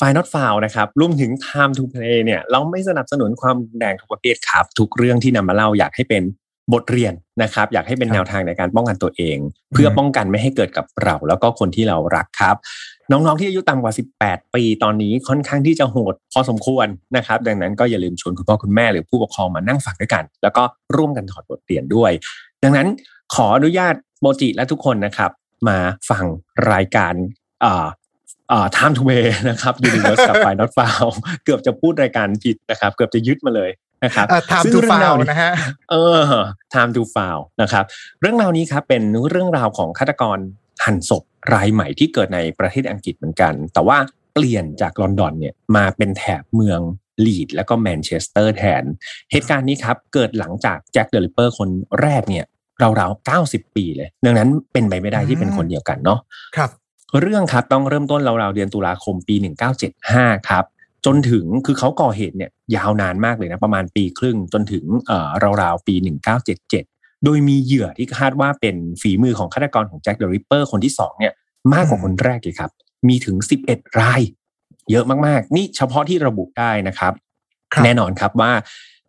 [0.00, 6.22] f i not foul นะครับรวมถึง time to play เนี่ย เราไม่สนับสนุนความรุนแรงทุกประเภทครับ ทุกเรื่องที่นำมาเล่าอยากให้เป็น
[6.72, 9.38] บทเรียนนะครับ อยากให้เป็นครับแนวทางในการป้องกันตัวเอง
[9.72, 12.56] เพื่อป้องกันไม่ให้เกิดกับเรา แล้วก็คนที่เรารักครับ
[13.10, 13.92] น้องๆที่อายุต่ำกว่า
[14.24, 16.86] 18 ปีตอนนี้ค่อนข้างที่จะโหดพอสมควร
[17.16, 20.62] นะครับ ดังนั้นก็อย่าลืมชวนคุณพ่อคุณแม่หรือผู้ปกครองมานั่งฟังด้วยกัน แล้วก็
[20.96, 22.12] ร่วมกันถอดบทเรียนด้วย
[22.62, 22.88] ดังนั้น
[23.34, 25.30] ขออนุญาตโมจิและทุกคนนะครับ
[25.68, 25.78] มา
[26.10, 26.24] ฟัง
[26.72, 27.14] รายการ
[27.64, 27.86] อ่า
[28.52, 31.10] อ่า time to pay นะครับ Universe กับ f i not foul
[31.44, 33.70] เกือบจะพูดรายการผิดนะครับ เกือบจะยึดมาเลย
[34.04, 35.52] นะครับอ่า time ซึ่ง to เรื่องราว foul นี้นะฮะ
[35.90, 36.22] เออ
[36.74, 37.84] time to foul นะครับ
[38.20, 40.38] เรื่องราวนี้ครับเป็นเรื่องราวของฆาตกร
[40.84, 41.22] หั่นศพ
[41.54, 43.98] รายใหม่ที่เกิดในประเทศอังกฤษเหมือนกัน แต่ว่า
[44.34, 46.80] เปลี่ยนจากลอนดอนเนี่ยมาเป็นแถบเมือง
[47.24, 48.84] ลีดแล้วก็แมนเชสเตอร์แทน
[49.32, 51.68] เหตุการณ์นี้ครับเกิดหลังจากแจ็คเดลิเปอร์คน
[52.00, 52.44] แรกเนี่ย
[53.00, 56.20] ราวๆ90 ปีเลย ดังนั้นเป็นไปไม่ได้ที่เป็นคนเดียวกันเนาะ
[56.56, 56.70] ครับ
[57.20, 59.34] เรื่องครับต้องเริ่มต้นราวๆเดือนตุลาคมปี
[59.92, 60.64] 1975 ครับ
[61.06, 65.28] จนถึงคือเขาก่อเหตุเนี่ยยาวนานมากเลยนะประมาณปีครึ่งจนถึงเอ่อ
[65.62, 65.94] ราวๆปี
[66.50, 66.95] 1977
[67.26, 71.32] โดยมีเหยื่อที่คาดว่าเป็นฝีมือของฆาตกรของแจ็คเดอะริปเปอร์คนที่สองเนี่ย
[71.72, 72.70] มากกว่าคนแรกเลยครับ
[73.08, 73.36] มีถึง
[73.68, 74.20] 11 ราย
[74.90, 77.12] เยอะมากๆ นี่เฉพาะที่ระบุได้นะครับ
[77.72, 78.52] ครับแน่นอนครับว่า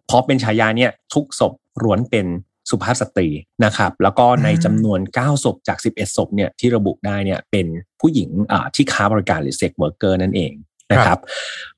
[0.08, 1.54] เพราะเป็นฉายาเนี่ยทุกศพ
[1.84, 2.26] ล้วนเป็น
[2.70, 3.28] สุภาพสตรี
[3.66, 7.68] นะครับ แล้วก็ในจำนวน 9 ศพจาก 11 ศพเนี่ยที่ระบุได้เนี่ยเป็น
[8.00, 10.54] ผู้หญิงอ่าที่ค้าบริการหรือ sex worker นั่นเอง
[10.92, 11.20] นะครับ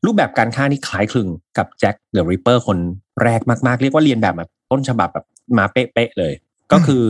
[0.06, 2.78] รูปแบบการฆ่านี่คล้ายคลึงกับแจ็คเดอะริปเปอร์คน
[3.24, 5.26] แรกมาก ๆ เรียกว่าเลียนแบบแบบต้นฉบับแบบ
[5.58, 6.34] มาเป๊ะๆเลย
[6.72, 7.06] ก็คือ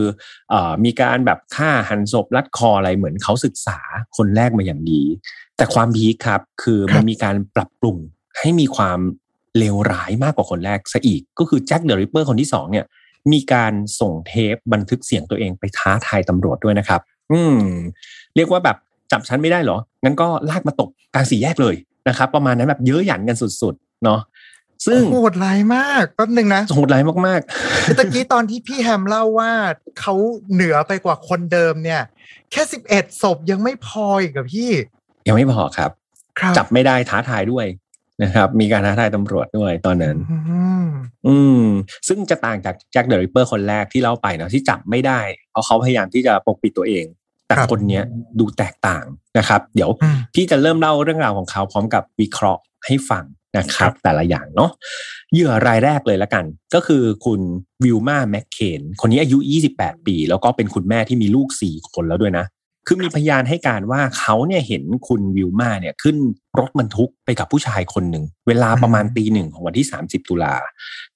[0.50, 3.78] เอ่อมีการแบบฆ่าหั่นศพรัดคออะไรเหมือนเขาศึกษา
[4.16, 5.02] คนแรกมาอย่างดี
[5.56, 7.96] แต่ความ peak ครับ คือครับมันมีการปรับปรุง
[8.38, 8.98] ให้มีความ
[9.58, 12.86] เลวร้ายมากกว่าคนแรกซะอีก ก็คือแจ็คเดอะริปเปอร์คนที่สองเนี่ย
[13.32, 17.00] มีการส่งเทปบันทึกเสียงตัวเองไปท้าทายตำรวจด้วยนะครับ
[17.32, 17.56] อืม
[18.36, 18.76] เรียกว่าแบบ
[19.12, 21.74] จับฉันไม่ได้เหรอ งั้นก็ลากมาตบกลางสี่แยกเลย
[22.08, 24.20] นะครับ ประมาณนั้นแบบเย้ยหยันกันสุดๆ เนาะ
[24.86, 27.40] ซึ่งโหดร้ายมากแป๊บหนึ่งนะโหดร้ายมาก
[27.84, 29.52] คือตะกี้ตอนที่พี่แฮมเล่าว่า
[30.00, 30.14] เขา
[30.52, 32.02] เหนือไปกว่าคนเดิมเนี่ย
[32.50, 35.90] แค่สิบเอ็ดศพยังไม่พออีกกับพี่ๆยังไม่พอครับ
[36.38, 37.66] ครับ จับไม่ได้ท้าทายด้วย
[38.22, 40.38] นะครับ มีการท้าทายตำรวจด้วยตอนนั้น อื
[40.84, 40.86] ม
[41.26, 41.64] อืม
[42.08, 47.04] ซึ่งจะต่างจากแจ็คเดอะริปเปอร์คนแรกที่เล่าไปเนาะที่จับไม่ได้ เพราะเขาพยายามที่จะปกปิดตัวเอง
[47.46, 48.04] แต่ครับคนเนี้ย
[48.38, 49.04] ดูแตกต่าง
[49.38, 53.24] นะครับ เดี๋ยวอืมพี่จะเริ่มเล่าเรื่องราวของเขาพร้อมกับวิเคราะห์ให้ฟัง
[53.56, 54.70] นะครับ แต่ละอย่างเนาะ
[55.32, 57.40] เหยื่อรายแรกเลยละกัน ก็คือคุณ
[57.84, 59.38] วิลมาแมคเคนคนนี้อายุ
[59.72, 62.46] 28 ปี แล้วก็เป็นคุณแม่ที่มีลูก 4 คนแล้วด้วยนะ
[62.86, 66.16] คือมีพยานให้การว่าเขาเนี่ยเห็นคุณวิลมาเนี่ยขึ้น
[66.58, 70.54] รถบรรทุกไปกับผู้ชายคนหนึ่ง เวลาประมาณตีหนึ่งของวันที่ 30 ตุลา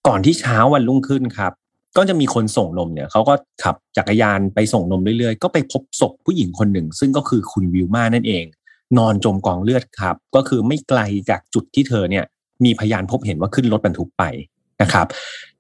[0.07, 1.53] ก่อนที่เช้าวันรุ่งขึ้นครับ
[1.97, 8.45] ก็จะมีคนส่งนมเนี่ยเขาก็ขับจักรยานไปส่งนมเรื่อยๆ ก็ไปพบศพผู้หญิงคนหนึ่ง ซึ่งก็คือคุณวิลมานั่นเอง
[8.99, 12.25] นอนจมกองเลือดครับ ก็คือไม่ไกลจากจุดที่เธอเนี่ย
[12.65, 14.25] มีพยานพบเห็นว่าขึ้นรถบรรทุกไป
[14.83, 15.07] นะครับ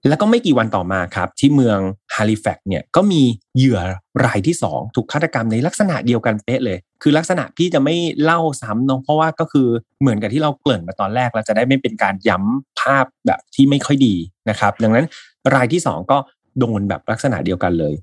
[0.08, 1.78] แล้วก็ไม่กี่วันต่อมาครับ ที่เมือง
[2.14, 3.22] ฮาลิแฟกเนี่ยก็มี
[3.56, 3.80] เหยื่อ
[4.24, 9.68] รายที่สองถูกฆาตกรรมในลักษณะเดียวกันเป๊ะเลย คือลักษณะพี่จะไม่เล่าซ้ำเนาะเพราะว่าก็คือ
[10.00, 14.14] เหมือนกับที่เราเกริ่นมาตอนแรกเราจะได้ไม่เป็นการย้ำภาพแบบที่ไม่ค่อยดี
[14.50, 15.06] นะครับ ดังนั้น
[15.54, 16.18] รายที่สองก็
[16.58, 17.94] โดนแบบลักษณะเดียวกันเลย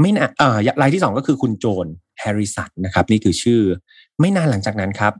[0.00, 1.86] ไม่นาเอ่อรายที่สองก็คือคุณโจน
[2.20, 3.60] แฮร์ริสันนะครับ นี่คือชื่อ
[4.20, 5.12] ไม่นานหลังจากนั้นครับ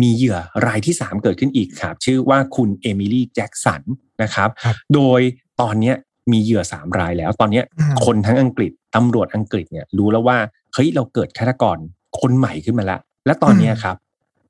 [0.00, 3.82] มีเหยื่อรายที่ 3 เกิดขึ้นอีกครับ ชื่อว่าคุณเอมิลี่แจ็กสัน
[4.22, 5.20] นะครับครับโดย
[5.60, 5.96] ตอนเนี้ย
[6.32, 10.38] มีเหยื่อ3รายแล้ว ตอนเนี้ยอืมคนทั้งอังกฤษตำรวจอังกฤษเนี่ยรู้แล้วว่า
[10.74, 11.78] เฮ้ยเราเกิดฆาตกร
[12.20, 13.96] คนใหม่ขึ้นมาแล้วและตอนเนี้ยครับ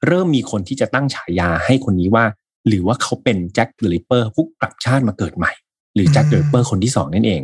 [0.07, 2.25] เริ่มมีคนที่จะตั้งฉายาให้คนนี้ว่า
[2.69, 5.53] หรือว่าเขาเป็นแจ็คเดอะริปเปอร์ผู้กลับชาติมาเกิดใหม่
[5.95, 7.43] หรือแจ็คเดอะริปเปอร์คนที่สองนั่นเอง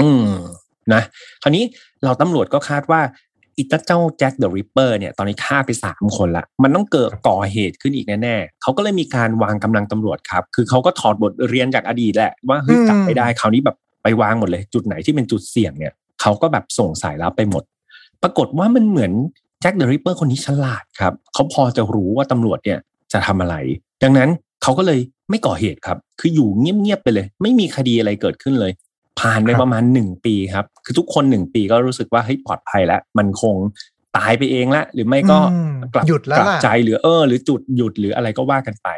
[0.00, 0.26] อืม
[0.94, 1.02] นะ
[1.42, 1.64] คราวนี้
[2.04, 3.00] เราตำรวจก็คาดว่า
[3.60, 17.64] อีตาเจ้าแจ็คเดอะริปเปอร์เนี่ยตอนนี้ฆ่าไปสามคนละ มันต้องเกิดก่อเหตุขึ้นอีกแน่ๆเขาก็เลยมีการวางกำลังตำรวจครับ คือเขาก็ถอดบทเรียนจากอดีตแหละ ว่าเฮ้ยอืมจับไม่ได้คราวนี้แบบไปวางหมดเลย จุดไหนที่เป็นจุดเสี่ยงเนี่ยเขาก็แบบส่งสายลับไปหมด
[18.22, 19.12] ปรากฏว่ามันเหมือน
[19.60, 22.78] แจ็คเดอะริปเปอร์คนนี้ฉลาดครับเขาพอจะรู้ว่าตำรวจเนี่ย
[23.12, 23.56] จะทำอะไร
[24.02, 24.28] ดังนั้น
[24.62, 28.72] เขาก็เลยไม่ก่อเหตุครับ คืออยู่เงียบๆไปเลย ไม่มีคดีอะไรเกิดขึ้นเลย
[29.20, 33.54] ผ่านไปครับประมาณหนึ่งปีครับ คือทุกคนหนึ่งปีก็รู้สึกว่าเฮ้ยปลอดภัยแล้ว มันคง
[34.16, 38.88] ตายไปเองละหรือไม่ก็อืมกลับหยุดแล้วกลับล่ะใจหรือเออ หรือจุดหยุดหรืออะไรก็ว่ากันไป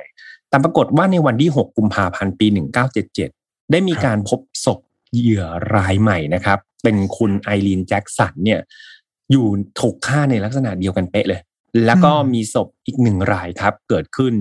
[0.48, 2.46] แต่ปรากฏว่าในวันที่ 6 กุมภาพันธ์ปี
[3.08, 4.78] 1977 ได้มีการพบศพ
[5.14, 5.44] เหยื่อ
[5.76, 8.60] รายใหม่นะครับ เป็นคุณไอรีนแจ็คสันเนี่ย
[9.30, 9.46] อยู่
[9.80, 11.40] ถูกฆ่าในลักษณะเดียวกันเป๊ะเลย
[11.86, 14.34] แล้วก็อืมมีศพอีกหนึ่งรายครับ เกิดขึ้น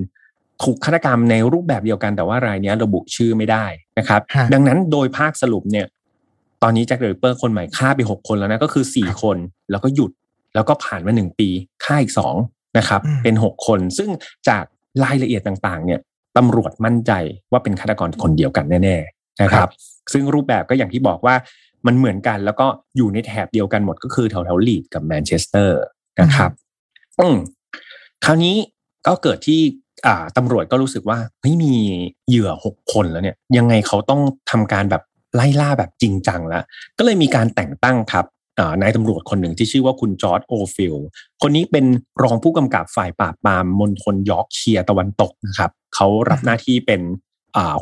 [0.63, 3.65] ถูกฆาตกรรมในรูปแบบเดียวกันแต่ว่ารายเนี้ยระบุชื่อไม่ได้
[3.99, 5.85] นะครับฮะดังนั้นโดยภาคสรุปเนี่ย
[6.63, 9.37] ตอนนี้แจ็คเดอะริปเปอร์คนใหม่ฆ่าไปหกคนแล้วนะก็คือสี่ครับคน
[9.71, 10.11] แล้วก็หยุด
[10.55, 11.49] แล้วก็ผ่านมาหนึ่งปี
[11.83, 12.35] ฆ่าอีกสอง
[12.77, 14.09] นะครับอืมเป็นหกคน ซึ่ง
[14.49, 14.63] จาก
[15.03, 15.99] รายละเอียดต่างๆ เนี่ย
[16.37, 17.11] ตำรวจมั่นใจ
[17.51, 19.69] ว่าเป็นฆาตกรคนเดียวกันแน่ๆนะครับ
[20.13, 21.35] ซึ่งรูปแบบก็อย่างที่บอกว่า
[21.87, 25.79] มันเหมือนกันแล้วก็อยู่ในแถบเดียวกันหมดก็คือแถวแถวลีดส์กับแมนเชสเตอร์
[26.21, 26.51] นะครับ
[27.19, 27.35] อืม
[28.25, 28.55] คราวนี้
[29.07, 29.80] ก็เกิดที่อ่า
[30.37, 31.73] ตำรวจก็รู้สึกว่าเฮ้ยมี
[32.27, 35.03] เหยื่อหกคนแล้วเนี่ย ยังไงเขาต้องทำการแบบ
[35.35, 36.63] ไล่ล่าแบบจริงจังแล้ว
[36.97, 38.25] ก็เลยมีการแต่งตั้งครับ
[38.81, 40.95] นายตำรวจคนหนึ่งที่ชื่อว่าคุณจอร์จโอฟิล
[41.41, 41.85] คนนี้เป็น
[42.23, 47.01] รองผู้กำกับฝ่ายปราบปรามมณฑลยอร์กเชียร์ตะวันตกนะครับเขารับหน้าที่เป็น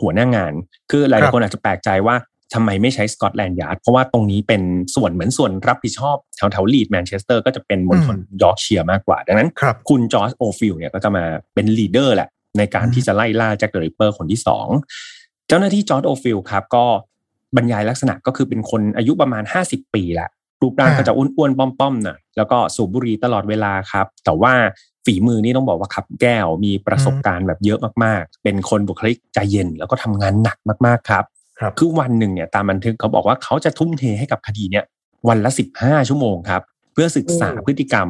[0.02, 0.54] หัวหน้างาน
[0.92, 2.16] คือหลายคนอาจจะแปลกใจว่า
[2.54, 4.62] ทำไมไม่ใช้สกอตแลนด์ยาร์ดเพราะว่าตรงนี้เป็น
[4.96, 14.68] ส่วนเหมือนส่วนรับผิดชอบแถวแถวลีดส์แมนเชสเตอร์ก็จะเป็นมณฑลยอร์กเชียร์มากกว่า ดังนั้นครับคุณจอร์จโอฟิลเนี่ยก็จะมาเป็น leader แหละ ในการอืมที่จะไล่ล่าแจ็คเดอะริปเปอร์คนที่สอง
[15.48, 16.86] เจ้าหน้าที่จอร์จโอฟิลครับก็
[17.56, 20.30] บรรยายลักษณะก็คือเป็นคนอายุประมาณ 50 ปีแหละ
[20.62, 24.54] รูปร่างก็จะอ้วนๆป้อมๆหน่อยแล้วก็สูบบุหรี่ตลอดเวลาครับ แต่ว่า
[25.06, 31.24] ฝีมือนี่ต้องบอกว่าคับแก้วมีประสบการณ์แบบเยอะมากๆ เป็นคนบุคลิกใจเย็นแล้วก็ทำงานหนักมากๆครับ
[31.60, 34.86] ครับคือวันหนึ่งเนี่ยตามบันทึกเขาบอกว่าเขาจะทุ่มเทให้กับคดีเนี่ย
[35.28, 36.62] วันละ15ชั่วโมงครับ
[36.94, 38.08] เพื่อศึกษาโอ้พฤติกรรม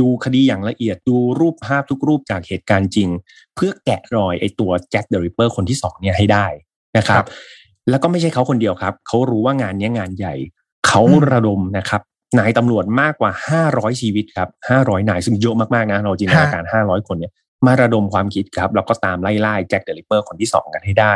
[0.00, 3.08] ดูคดีอย่างละเอียดดูรูปภาพทุกรูปจากเหตุการณ์จริง
[3.54, 6.46] เพื่อแกะรอยไอ้ตัวแจ็คเดอะริปเปอร์คนที่สองเนี่ยให้ได้
[6.96, 7.24] นะครับ
[7.90, 10.34] แล้วก็ไม่ใช่เขาคนเดียวครับ เขารู้ว่างานเนี้ยงานใหญ่
[10.86, 12.00] เขาอืมระดมนะครับ
[12.38, 13.30] นายตำรวจมากกว่า
[13.64, 17.32] 500 ชีวิตครับ 500 นายซึ่งเยอะมากๆนะเราจินตนาการ 500 คนเนี่ย
[17.66, 21.14] มาระดมความคิดครับแล้วก็ตามไล่ล่าแจ็คเดอะริปเปอร์คนที่สองกันให้ได้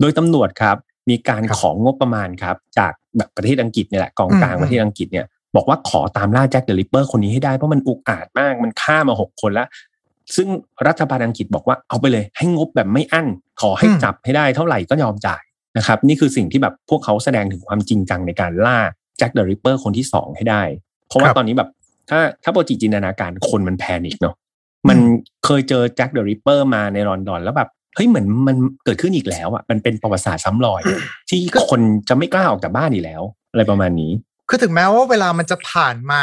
[0.00, 0.76] โดยตำรวจครับ
[1.08, 9.68] มีการครับของงบประมาณครับ จากแบบประเทศอังกฤษเนี่ยแหละกองกลางอืมประเทศอังกฤษเนี่ยบอกว่าขอตามล่าแจ็คเดอะริปเปอร์คนนี้ให้ได้เพราะมันอุกอาจมากมันฆ่ามาหกคนแล้ว
[10.36, 10.48] ซึ่ง
[10.86, 13.26] รัฐบาลอังกฤษบอกว่าเอาไปเลย ให้งบแบบไม่อั้น
[13.60, 15.42] ขอให้อืมจับให้ได้เท่าไหร่ก็ยอมจ่าย
[15.78, 18.78] นะครับ นี่คือสิ่งที่แบบพวกเขาแสดงถึงความจริงจังในการล่า
[19.18, 20.62] แจ็คเดอะริปเปอร์คนที่สองให้ได้
[21.08, 21.68] เพราะว่าครับตอนนี้แบบ
[22.10, 24.34] ถ้าถ้าโปรจิจินตนาการคนมัน panic เนาะ
[24.88, 24.98] มัน
[25.44, 30.80] เคยเจอแจ็คเดอะริปเปอร์มาในลอนดอนแล้วแบบ เฮ้ยเหมือนมันเกิดขึ้นอีกแล้วอะมันเป็นประวัติศาสตร์ซ้ำรอย
[31.28, 34.12] ที่คนจะไม่กล้าออกจากบ้านอีกแล้ว อะไรประมาณนี้
[34.48, 36.22] คือถึงแม้ว่าเวลามันจะผ่านมา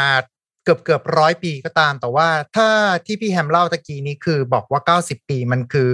[0.64, 2.68] เกือบเกือบร้อยปีก็ตาม แต่ว่าถ้า
[3.06, 5.88] ที่พี่แฮมเล่าตะกี้นี้คือบอกว่าเก้าสิบปีมันคือ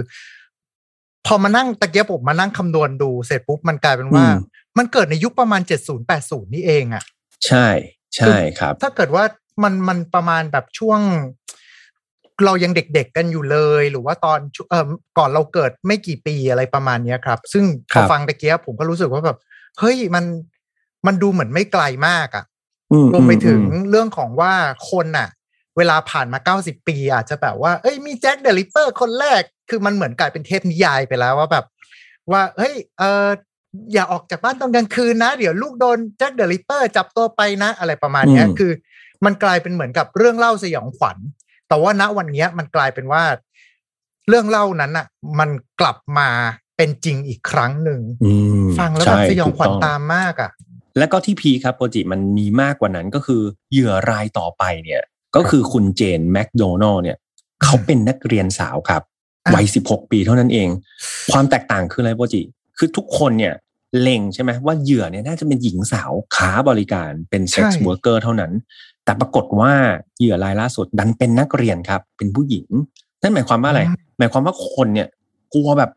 [1.25, 4.37] พอมานั่งตะเกียบผมมานั่งคำนวณดูเสร็จปุ๊บมันกลายเป็นว่าอืม
[4.77, 7.03] มันเกิดในยุคประมาณเจ็ดศูนย์แปดศูนย์นี่เองอะ
[7.45, 7.67] ใช่
[8.15, 9.23] ใช่ครับ ถ้าเกิดว่า
[9.63, 10.99] มันมันประมาณแบบช่วง
[12.45, 14.85] เรายังเด็กๆกันอยู่เลย หรือว่าตอนช่วงเอ่อ
[15.17, 19.37] ก่อนเราเกิดไม่กี่ปีอะไรประมาณเนี้ยครับ ซึ่งพอครับฟังตะกี้ปุ๊บผมก็รู้สึกว่าแบบ
[19.79, 20.25] เฮ้ยมัน
[21.07, 22.45] มันดูเหมือนไม่ไกลมากอะ
[22.91, 24.53] อืมรวมไปถึงอืมเรื่องของว่า
[24.91, 25.29] คนน่ะ
[25.77, 31.65] เวลาผ่านมา 90 ปีอาจจะแบบว่าเอ้ยมีแจ็คเดอะริปเปอร์คนแรก คือมันเหมือนกลายเป็นเทพนิยายไปแล้วว่าแบบ
[32.31, 33.27] ว่าเฮ้ยเออ
[33.93, 38.71] อย่าออกจากบ้านตอนกลางคืนนะ เดี๋ยวลูกโดนแจ็คเดอะริปเปอร์จับตัวไปนะ อะไรประมาณเนี้ยอืมคือ
[39.25, 41.17] มันกลายเป็นเหมือนกับเรื่องเล่าสยองขวัญ
[41.67, 43.23] แต่ว่าณวันเนี้ยมันกลายเป็นว่า
[44.27, 45.07] เรื่องเล่านั้นน่ะ
[45.39, 45.49] มัน
[45.81, 46.29] กลับมา
[46.77, 50.51] เป็นจริงอีกครั้งหนึ่งอืมฟังแล้วแบบใช่สยองขวัญถูกตามมากอะ
[50.97, 55.01] แล้วก็ที่ peak ครับโปรจิมันมีมากกว่านั้นก็คือเหยื่อรายต่อไปเนี่ย
[55.35, 57.17] ก็คือคุณเจนแมคโดนัลเนี่ย
[57.63, 59.01] เขาเป็นนักเรียนสาวครับ
[59.45, 60.67] อะวัยสิบหกปีเท่านั้นเอง
[61.31, 62.41] ความแตกต่างคืออะไรโปรจิ
[62.77, 63.53] คือทุกคนเนี่ย
[64.01, 68.51] เล็งใช่ไหมว่าเหยื่อเนี่ยน่าจะเป็นหญิงสาวค้าบริการเป็นเซ็กซ์ใช่ worker เท่านั้น
[69.05, 69.71] แต่ปรากฏว่า
[70.17, 72.67] เหยื่อรายล่าสุดดันเป็นนักเรียนครับ เป็นผู้หญิง
[73.21, 75.07] นั่นหมายความว่าอะไรอืมหมายความว่าคนเนี่ย
[75.53, 75.91] กลัวแบบ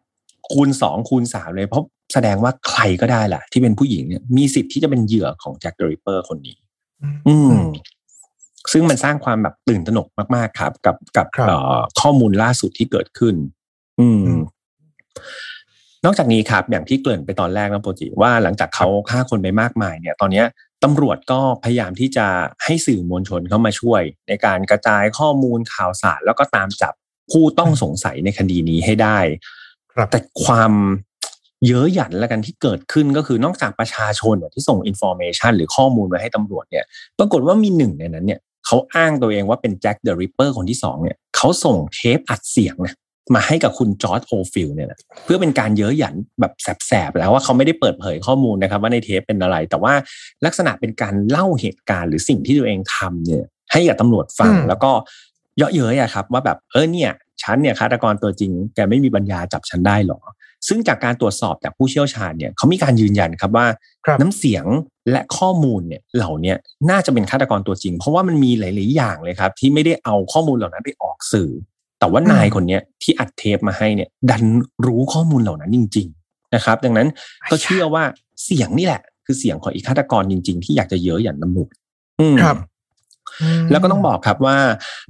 [0.52, 6.56] คูณสองคูณสามเลย เพราะแสดงว่าใครก็ได้แหละที่เป็นผู้หญิงเนี่ยมีสิทธิ์ที่จะเป็นเหยื่อของแจ็คเดอะริปเปอร์คนนี้
[7.28, 7.58] อืม
[8.72, 13.34] ซึ่งมันสร้างความแบบตื่นตระหนกมากๆครับ กับกับครับเอ่อข้อมูลล่าสุดที่เกิดขึ้น
[14.00, 14.42] อืมอืม
[16.04, 20.46] นอกจากนี้ครับอย่างที่เกริ่นไปตอนแรกนะโปรจิว่าหลังจากเขาฆ่าคนไปมากมายเนี่ย ตอนเนี้ย
[20.84, 22.26] ตำรวจก็พยายามที่จะ
[22.64, 26.94] ให้สื่อมวลชนเข้ามาช่วย ในการกระจายข้อมูลข่าวสาร แล้วก็ตามจับ
[27.30, 29.18] ผู้ต้องสงสัยในคดีนี้ให้ได้
[29.92, 30.72] ครับแต่ความ
[31.66, 36.84] เย้ยหยันละกันที่เกิดขึ้นก็คือนอกจากประชาชนเนี่ยที่ส่ง information หรือข้อมูลมาให้ตำรวจเนี่ย
[37.18, 42.94] ปรากฏว่ามีหนึ่งในนั้นเนี่ยเขาอ้างตัวเองว่าเป็นแจ็คเดอะริปเปอร์คนที่สองเนี่ยเขาส่งเทปอัดเสียงนะ
[43.34, 46.52] มาให้กับคุณจอร์จโอลด์ฟิลด์เนี่ยนะเพื่อเป็นการเย้ยหยันแบบ
[46.86, 49.94] แสบๆแล้วว่าเขาไม่ได้เปิดเผยข้อมูลนะครับ ว่าในเทปเป็นอะไร แต่ว่า
[50.46, 54.90] ลักษณะเป็นการเล่าเหตุการณ์หรือสิ่งที่ตัวเองทำเนี่ย ให้กับตำรวจฟังอืมแล้วก็
[55.58, 57.12] เยาะเย้ยอะครับ ว่าแบบเออเนี่ย
[57.42, 60.20] ฉันเนี่ยฆาตกรตัวจริงแกไม่มีปัญญาจับฉันได้หรอ
[60.68, 63.66] ซึ่งจากการตรวจสอบจากผู้เชี่ยวชาญเนี่ยเขามีการยืนยันครับว่า
[64.06, 64.64] ครับน้ำเสียง
[65.10, 66.56] และข้อมูลเนี่ยเหล่าเนี้ย
[66.90, 71.50] น่าจะเป็นฆาตกรตัวจริง เพราะว่ามันมีหลาย ๆ อย่างเลยครับ ที่ไม่ได้เอาข้อมูลเหล่านั้นไปออกสื่อ
[71.98, 74.44] แต่ว่าอืมนายคนเนี้ยที่อัดเทปมาให้เนี่ย ดัน
[74.86, 77.08] รู้ข้อมูลเหล่านั้นจริง ๆ นะครับ ดังนั้น
[77.50, 78.02] ก็เชื่อว่า
[78.44, 81.72] เสียงนี่แหละ คือเสียงของอีกฆาตกรจริง ๆ ที่อยากจะเยอะอย่างตำรวจ
[82.20, 82.56] อืมครับ
[83.70, 84.56] แล้วก็ต้องบอกครับว่า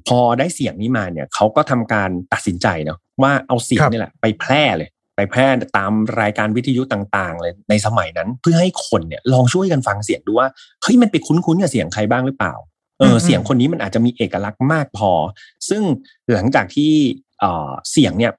[0.08, 5.46] พอได้เสียงนี้มาเนี่ยเขาก็ทำการตัดสินใจเนาะว่าเอาเสียงครับนี่แหละ ไปแพร่เลย ไปแพร่
[5.76, 10.48] ตามรายการวิทยุต่าง ๆ เลยในสมัยนั้น เพื่อให้คนเนี่ยลองช่วยกันฟังเสียงดูว่า
[10.82, 12.54] เฮ้ยมันไปคุ้นๆกับเสียงใครบ้างหรือเปล่า
[12.98, 15.10] เอออืมเสียงคนนี้มันอาจจะมีเอกลักษณ์มากพอ
[15.68, 15.82] ซึ่ง
[16.32, 16.92] หลังจากที่
[17.40, 18.32] เอ่อเสียงเนี่ย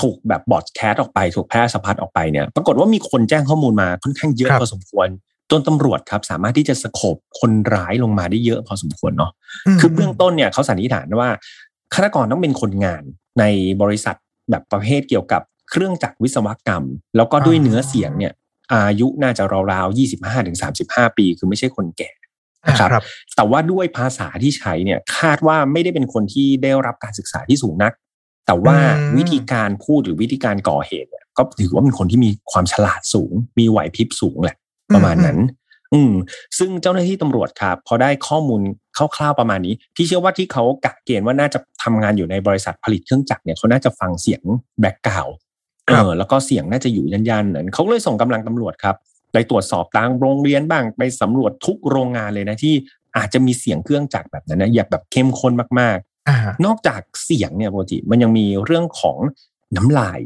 [0.00, 5.08] ถูกแบบบอดแคสต์ออกไป ถูกแพร่สะพัดออกไปเนี่ย ปรากฏว่ามีคนแจ้งข้อมูลมาค่อนข้างเยอะครับพอสมควร
[5.50, 9.30] จนตำรวจครับ สามารถที่จะสโคบคนร้ายลงมาได้เยอะพอสมควรเนาะ
[9.76, 11.30] มคือเบื้องต้นเนี่ยเขาสันนิษฐานว่า
[11.94, 13.02] ฆาตกรต้องเป็นคนงาน
[13.38, 13.44] ใน
[13.82, 14.16] บริษัท
[14.50, 16.84] แบบประเภทเกี่ยวกับเครื่องจักรวิศวกรรม
[17.16, 18.32] แล้วก็ด้วยเนื้อเสียงเนี่ย
[18.72, 22.23] อายุน่าจะราวๆ25ถึง35ปี คือไม่ใช่คนแก่อ่า
[22.68, 23.04] นะครับครับ
[23.36, 27.92] แต่ว่าด้วยภาษาที่ใช้เนี่ยคาดว่าไม่ได้เป็นคนที่ได้รับการศึกษาที่สูงนัก
[28.46, 34.56] แต่ว่าอืมวิธีการพูดหรือวิธีการก่อเหตุเนี่ยก็ถือว่าเป็นคนที่มีความฉลาดสูง มีไหวพริบสูงแหละ
[34.94, 35.38] ประมาณนั้น
[35.94, 36.12] อืม
[36.58, 38.60] ซึ่งเจ้าหน้าที่ตำรวจครับพอได้ข้อมูล
[38.96, 44.42] คร่าวๆประมาณนี้ พี่เชื่อว่าที่เขากะเกณฑ์ว่าน่าจะทำงานอยู่ในบริษัทผลิตเครื่องจักรเนี่ยเขาน่าจะฟังเสียง
[44.80, 45.34] background
[45.88, 48.96] ครับเออแล้วก็เสียงน่าจะอยู่ย่านๆนั้นเขาก็เลยส่งกำลังตำรวจครับ
[49.34, 52.74] ไปตรวจสอบตามโรงเรียนบ้างไปสำรวจทุกโรงงานเลยนะที่
[53.16, 59.16] อาจจะมีเสียงเครื่องจักรแบบนั้นนะอย่างแบบเข้มข้นมากๆอ่านอกจากเสียงเนี่ยปกติมันยังมีเรื่องของ
[59.76, 60.20] น้ำลาย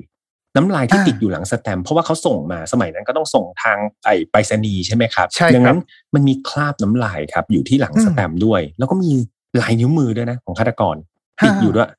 [0.56, 5.78] น้ำลายที่อ่าติดอยู่หลังสแตมป์เพราะว่าเขาส่งมาสมัยนั้นก็ต้องส่งทางไอ้ไปรษณีย์ใช่ไหมครับใช่ครับดังนั้น
[6.14, 9.10] มันมีคราบน้ำลายครับ อยู่ที่หลังอืมสแตมป์ด้วย แล้วก็มี
[9.60, 10.96] ลายนิ้วมือด้วยนะ ของฆาตกร
[11.40, 11.90] ฮะติดอยู่ด้วย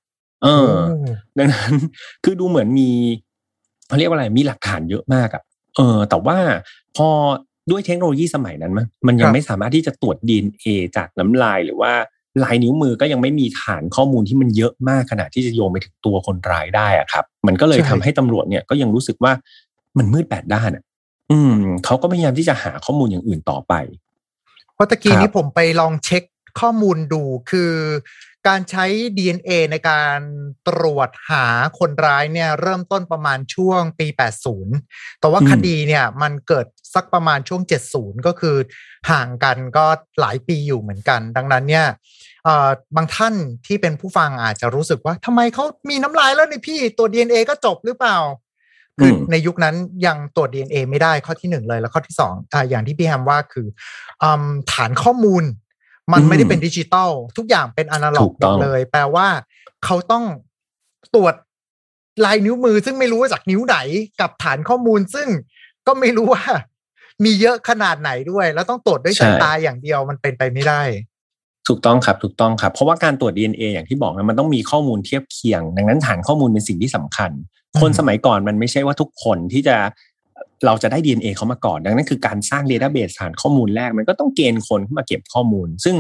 [0.43, 0.97] เออโอ้
[1.37, 1.73] ดังนั้น
[2.23, 2.89] คือดูเหมือนมี
[3.87, 5.43] เขาเรียกว่าอะไรมีหลักฐานเยอะมากอะ
[5.79, 6.37] เออแต่ว่า
[6.97, 7.07] พอ
[7.71, 11.93] ด้วยเทคโนโลยีสมัยนั้น มั้ยมันยัคงรับไม่สามารถที่จะตรวจ DNA จากน้ำลายหรือว่า
[12.43, 19.31] ลายนิ้วมือก็ยังไม่มีฐานข้อมูลที่มันเยอะมากขนาดที่จะโยงไปถึงตัวคนร้ายได้อะครับ มันก็เลยใช่ทำให้ตำรวจเนี่ยก็ยังรู้สึกว่า
[19.97, 20.83] มันมืดแปดด้านอะ
[21.31, 23.73] อืมเขาก็พยายามที่จะหาข้อมูลอย่างอื่นต่อไป
[24.73, 26.23] เพราะตะกี้ครับนี้ผมไปลองเช็ค
[26.59, 27.71] ข้อมูลดูคือ
[28.47, 28.85] การใช้
[29.17, 30.19] DNA ในการ
[30.67, 31.45] ตรวจหา
[31.79, 34.07] คนร้ายเนี่ยเริ่มต้นประมาณช่วงปี
[34.63, 37.61] 80 แต่ว่าอืมคดีเนี่ยมันเกิดสักประมาณช่วง
[37.93, 38.55] 70 ก็คือ
[39.11, 39.85] ห่างกันก็
[40.19, 41.85] หลายปีอยู่เหมือนกัน ดังนั้นเนี่ย
[42.45, 43.33] เอ่อบางท่าน
[43.67, 48.17] ที่เป็นผู้ฟังอาจจะรู้สึกว่าทำไมเขามีน้ำลายแล้วนี่พี่ตัว DNA ก็จบหรือเปล่า
[48.99, 49.75] คืออมในยุคนั้น
[50.05, 53.67] ยังตรวจ DNA ไม่ได้ข้อที่หนึ่งเลย แล้วข้อที่สองอ่าอย่างที่พี่แฮมว่าคือ
[54.23, 55.43] อมฐานข้อมูล
[56.13, 59.27] มันไม่ได้เป็นดิจิตอลทุกอย่างเป็นอนาล็อถูกกต้องเลย แปลว่า
[59.85, 60.23] เขาต้อง
[61.15, 61.35] ตรวจ
[62.25, 63.77] ลายนิ้วมือ ซึ่งไม่รู้ว่าจากนิ้วไหน
[64.21, 65.27] กับฐานข้อมูล ซึ่ง
[65.87, 66.43] ก็ไม่รู้ว่า
[67.23, 70.81] มีเยอะขนาดไหนด้วย แล้วต้องตรวจด้วยสายตาอย่างเดียวมันเป็นไปไม่ได้
[71.67, 77.31] ถูกต้องครับถูกต้องครับ เพราะว่าการตรวจ DNA อย่างที่บอกนะมันต้องมีข้อมูลเทียบเคียง ดังนั้นฐานข้อมูลเป็นสิ่งที่สำคัญ
[77.81, 79.77] คนอืมสมัยก่อนมันไม่ใช่ว่าทุกคนที่จะ
[80.65, 85.95] เราจะได้ DNA เขามาก่อน ดังนั้นคือการสร้าง Database ฐานข้อมูลแรก มันก็ต้องเกณฑ์คนเข้ามาเก็บข้อมูล ซึ่ง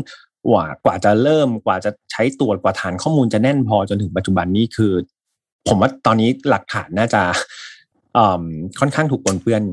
[0.47, 4.93] กว่ากว่าจะเริ่มกว่าจะใช้ตรวจกว่าฐานข้อมูลจะแน่นพอจนถึงปัจจุบันนี้คือ
[5.67, 7.21] ผมว่าตอนนี้หลักฐานน่าจะ
[8.17, 8.43] อืม
[8.79, 9.63] ค่อนข้างถูกปนเปื้อน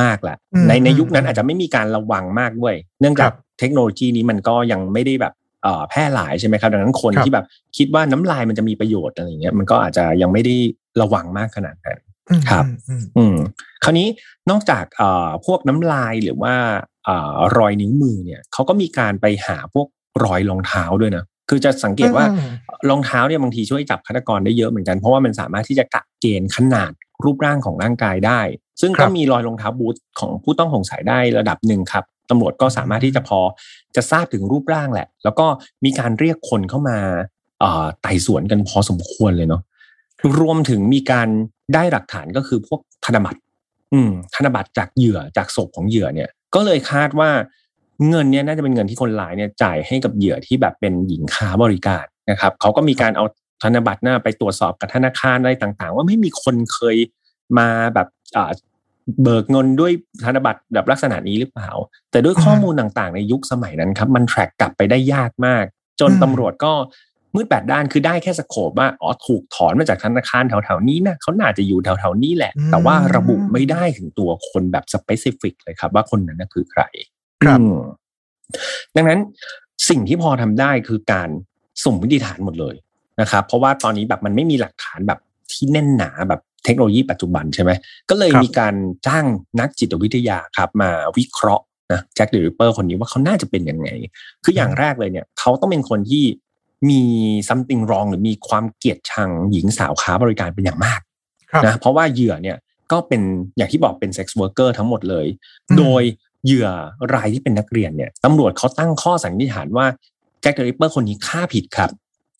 [0.00, 10.54] มากแหละอืมในในยุคนั้นอืมอาจจะไม่มีการระวังมากด้วย เนื่องจาครักบเทคโนโลยีนี้มันก็ยังไม่ได้แบบเอ่อแพร่หลายใช่ไหมครับ ดังนั้นคนครับที่แบบคิดว่าน้ำลายมันจะมีประโยชน์อะไรอย่างเงี้ยมันก็อาจจะยังไม่ได้
[11.00, 12.09] ระวังมากขนาดนั้นอืม
[12.50, 13.36] ครับอืมอืม
[13.84, 14.08] คราวนี้
[14.50, 16.54] นอกจากเอ่อพวกน้ำลายหรือว่า
[17.04, 19.86] เอ่อรอยนิ้วมือเนี่ยเขาก็มีการไปหาพวก
[20.24, 22.50] รอยรองเท้าด้วยนะคือจะสังเกตว่าอืม
[22.88, 26.92] รองเท้าเนี่ยบางทีช่วยจับฆาตกรได้เยอะเหมือนกันเพราะว่ามันสามารถที่จะกะเกณฑ์ขนาด
[27.24, 28.40] รูปร่างของร่างกายได้
[28.80, 33.40] ซึ่งครัก็บมีรอยรองเท้าบูทของผู้ต้องสงสัยได้ระดับหนึ่งครับตำรวจก็สามารถที่จะพอ
[33.96, 35.46] จะทราบถึงรูปร่างแหละ แล้วก็
[35.84, 36.98] มีการเรียกคนเข้ามา
[37.60, 39.62] เอ่อไต่สวนกันพอสมควรเลยเนาะ
[40.40, 41.28] รวมถึงมีการ
[41.74, 43.40] ได้หลักฐานก็คือพวกธนบัตร
[43.92, 47.30] อืมธนบัตรจากเหยื่อจากศพของเหยื่อเนี่ย ก็เลยคาดว่า
[48.08, 53.24] เงินเนี่ยน่าจะเป็นเงินที่คนร้ายเนี่ยจ่ายให้กับเหยื่อที่แบบเป็นหญิงค้าบริการนะครับเขาก็มีการเอา
[53.62, 56.96] ธนบัตรหน้าไปตรวจสอบกับธนาคารอะไรต่างๆ ว่าไม่มีคนเคย
[57.58, 58.50] มาแบบอ่า
[59.22, 59.92] เบิกเงินด้วย
[60.24, 61.70] ธนบัตรแบบลักษณะนี้หรือเปล่า
[62.10, 65.64] แต่ด้วยข้อมูลต่างๆ ในยุคสมัยนั้นครับ มัน track กลับไปได้ยากมาก
[66.00, 66.72] จนอืมตำรวจก็
[67.34, 76.82] มืดแปดด้านคือได้แค่ scope ว่าอ๋อถูกถอนมาจากธนาคารแถวๆนี้นะเขาน่าจะอยู่แถวๆนี้แหละ แต่ว่าระบุไม่ได้ถึงตัวคนแบบ specific เลยครับ ว่าคนนั้นน่ะคือใคร
[77.44, 77.78] ครับอืม
[78.96, 79.20] ดังนั้น
[79.88, 81.28] สิ่งที่พอทำได้คือการ
[81.82, 82.74] สุ่มวิธีฐานหมดเลย
[83.20, 85.18] นะครับ เพราะว่าตอนนี้แบบมันไม่มีหลักฐานแบบ
[85.52, 87.70] ที่แน่นหนาแบบเทคโนโลยีปัจจุบันใช่ไหม
[88.10, 88.74] ก็เลยครับมีการ
[89.06, 89.26] จ้าง
[89.60, 93.88] นักจิตวิทยาครับ มาวิเคราะห์นะแจ็คเดอะริปเปอร์คนนี้ว่าเขาน่าจะเป็นยังไง
[94.44, 96.24] คืออย่างแรกเลยเนี่ย เขาต้องเป็นคนที่
[96.88, 97.02] มี
[97.48, 101.00] something wrong หรือมีความเกลียดชังหญิงสาวค้าบริการเป็นอย่างมาก
[101.50, 102.56] ครับนะเพราะว่าเหยื่อเนี่ย
[102.92, 103.22] ก็เป็น
[103.56, 105.26] อย่างที่บอกเป็นเซ็กซ์ r วิร์กเกอร์ทั้งหมดเลย
[105.70, 106.02] อืมโดย
[106.44, 106.68] เหยื่อ
[107.14, 109.86] รายที่เป็นนักเรียนเนี่ยตำรวจเขาตั้งข้อสันนิษฐานว่า
[110.40, 111.90] แจ็คเดอะริปเปอร์คนนี้ฆ่าผิดครับ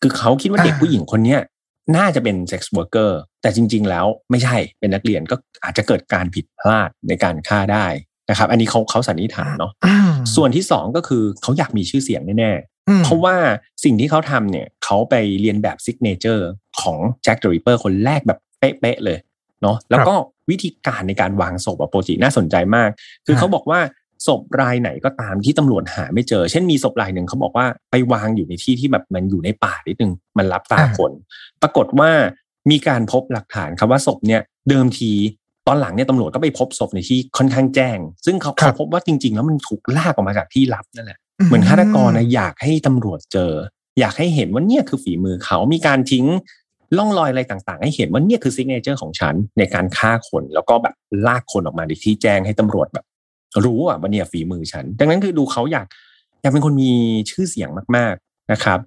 [0.03, 1.41] คือเขาคิดว่าเด็กผู้หญิงคนเนี้ย
[1.97, 7.87] น่าจะเป็นเซ็กซ์ r วิร์กเกอร์แต่จริง ๆ แล้วไม่ใช่เป็นนักเรียนก็อาจจะเกิดการผิดพลาดในการฆ่าได้
[8.31, 13.37] นะครับ อันนี้เขาเขาสันนิษฐานเนาะอืมส่วนที่สองก็คือเขาอยากมีชื่อเสียงแน่ๆอืม เพราะว่า
[13.85, 16.49] สิ่งที่เขาทำเนี่ยเขาไปเลียนแบบ signature
[16.83, 19.19] ของแจ็คเดอะริปเปอร์คนแรกแบบเป๊ะๆเลย
[19.63, 20.15] เนาะแล้วก็
[20.51, 22.91] วิธีการในการวางศพอะโปรจิน่าสนใจมาก
[23.27, 23.81] คือฮะเขาบอกว่า
[24.27, 31.13] ศพรายไหนก็ตามที่ตำรวจหาไม่เจอ เช่นมีศพรายหนึ่งเขาบอกว่าไปวางอยู่ในที่ที่แบบมันอยู่ในป่านิดนึงมันรับตาคน
[31.63, 32.11] ปรากฏว่า
[32.71, 35.13] มีการพบหลักฐานครับว่าศพเนี่ยเดิมที
[35.67, 43.53] ตอนหลังเนี่ยตำรวจก็ไปพบศพในที่ค่อนข้างแจ้ง ซึ่งเขาครัเขาบพบว่าจริง ๆ แล้วมันถูกลากออกมาจากที่ลับนั่นแหละ เหมือนฆาตกรนะอยากให้ตำรวจเจอ
[44.01, 46.27] อยากให้เห็นว่าเนี่ยคือฝีมือเขามีการทิ้ง
[46.99, 50.95] ล่องรอยอะไรต่างๆ ให้เห็นว่าเนี่ยคือซิกเนเจอร์ของฉันในการฆ่าคน แล้วก็แบบ
[51.27, 53.05] ลากคนออกมาในที่แจ้งให้ตำรวจแบบ
[53.65, 55.87] รู้อะว่าเนี่ยฝีมือฉัน ดังนั้นคือดูเขาอยาก
[56.43, 56.93] อยากเป็นคนมี
[57.31, 58.79] ชื่อเสียงมากๆนะครับ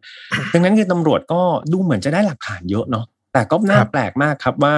[0.54, 4.76] ดังนั้นคือตำรวจก็ดูเหมือนจะได้หลักฐานเยอะเนาะแต่ก็น่าครับแปลกมากครับว่า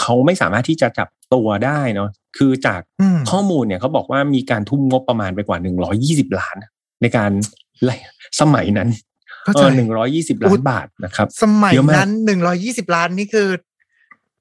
[0.00, 5.58] เขาไม่สามารถที่จะจับตัวได้เนาะคือจากอืมข้อมูลเนี่ยเขาบอกว่ามีการทุ่มงบประมาณไปกว่า
[6.34, 6.56] 120ล้าน
[7.02, 7.30] ในการ
[7.84, 7.94] ไล่
[8.40, 8.88] สมัยนั้น
[9.44, 13.48] เข้าเอใจอหนึ่งร้อยี่สิบล้านบาทนะครับ สมัยเยอะมากนั้นหนึ่งร้อยี่สิบล้านนี่คือ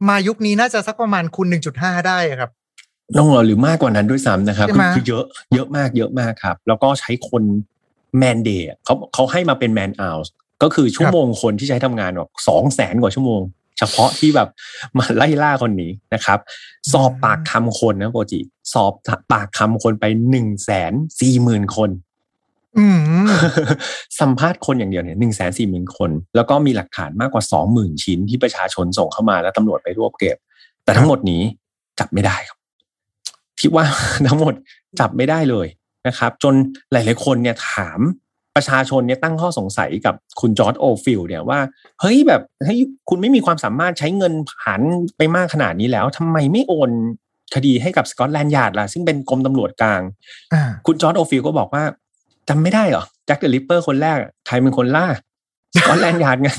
[0.10, 2.50] มายุคนี้น่าจะสักประมาณคูณหนึ่งจุดห้าได้อะครับ
[3.18, 7.44] ต้องรอหรือมากกว่านั้นด้วยซ้ำนะครับใช่คือไหมคือเยอะเยอะมากเยอะมากครับ แล้วก็ใช้คน
[8.18, 10.32] แมนเดย์เขาเขาให้มาเป็นแมนอา์
[10.64, 13.42] ก็คือชั่วโมงคนที่ใช้ทำงานแบบสองแสนกว่าชั่วโมง
[13.80, 14.50] เฉพาะที่แบบ
[14.98, 16.40] มาไล่ล่าคนนี้นะครับ
[16.92, 18.40] สอบปากคำคนนะโปรจิ
[18.74, 18.94] สอบ
[19.32, 22.07] ปากคำคนไปหนึ่งแสนสี่หมื่นคนอืม
[24.20, 30.38] สัมภาษณ์คนอย่างเดียวเนี่ยหนึ่งแสนสี่หมื่นคน แล้วก็มีหลักฐานมากกว่าสองหมื่นชิ้นที่ประชาชนส่งเข้ามาแล้วตำรวจไปรวบเก็บ
[30.84, 31.42] แต่ทั้งหมดนี้
[32.00, 32.58] จับไม่ได้ครับ
[33.60, 33.86] ที่ว่า
[34.28, 34.54] ทั้งหมด
[35.00, 35.68] จับไม่ได้เลย
[36.08, 36.54] นะครับ จน
[36.92, 38.00] หลาย ๆ คนเนี่ยถาม
[38.56, 41.60] ประชาชนเนี่ยตั้งข้อสงสัยกับคุณจอร์จโอลด์ฟิลด์เนี่ยว่า
[42.02, 44.82] เฮ้ยแบบเฮ้ยคุณไม่มีความสามารถใช้เงินผ่าน
[45.18, 46.92] ไปมากขนาดนี้แล้วทำไมไม่โอน
[47.56, 50.02] คดีให้กับสกอตแลนด์ยาร์ดล่ะซึ่งเป็นกรมตำรวจกลาง
[50.54, 51.84] อ่าคุณจอร์จโอลด์ฟิลด์ก็บอกว่า
[52.50, 55.08] จำไม่ได้เหรอแจ็คเดอะริปเปอร์คนแรกอะใครเป็นคนล่า
[55.76, 56.50] สกอตแลนด์ยาร์ดไง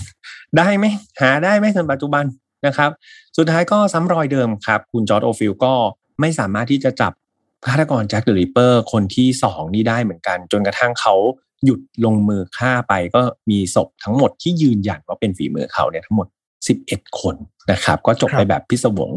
[0.58, 0.86] ได้ไหม
[1.20, 2.24] หาได้ไหมจนปัจจุบัน
[2.66, 2.90] นะครับ
[3.36, 5.74] สุดท้ายก็ซ้ำรอยเดิมครับ คุณจอร์จโอลด์ฟิลด์ก็
[6.20, 7.12] ไม่สามารถที่จะจับ
[7.66, 11.14] ฆาตกรแจ็คเดอะริปเปอร์คนที่สองนี่ได้เหมือนกัน จนกระทั่งเขา
[11.64, 13.20] หยุดลงมือฆ่าไปก็
[13.50, 16.26] มีศพทั้งหมดที่ยืนยันว่าเป็นฝีมือเขาเนี่ยทั้งหมด
[16.74, 17.34] 11 คน
[17.72, 19.10] นะครับ ก็จบไปแบบพิศวง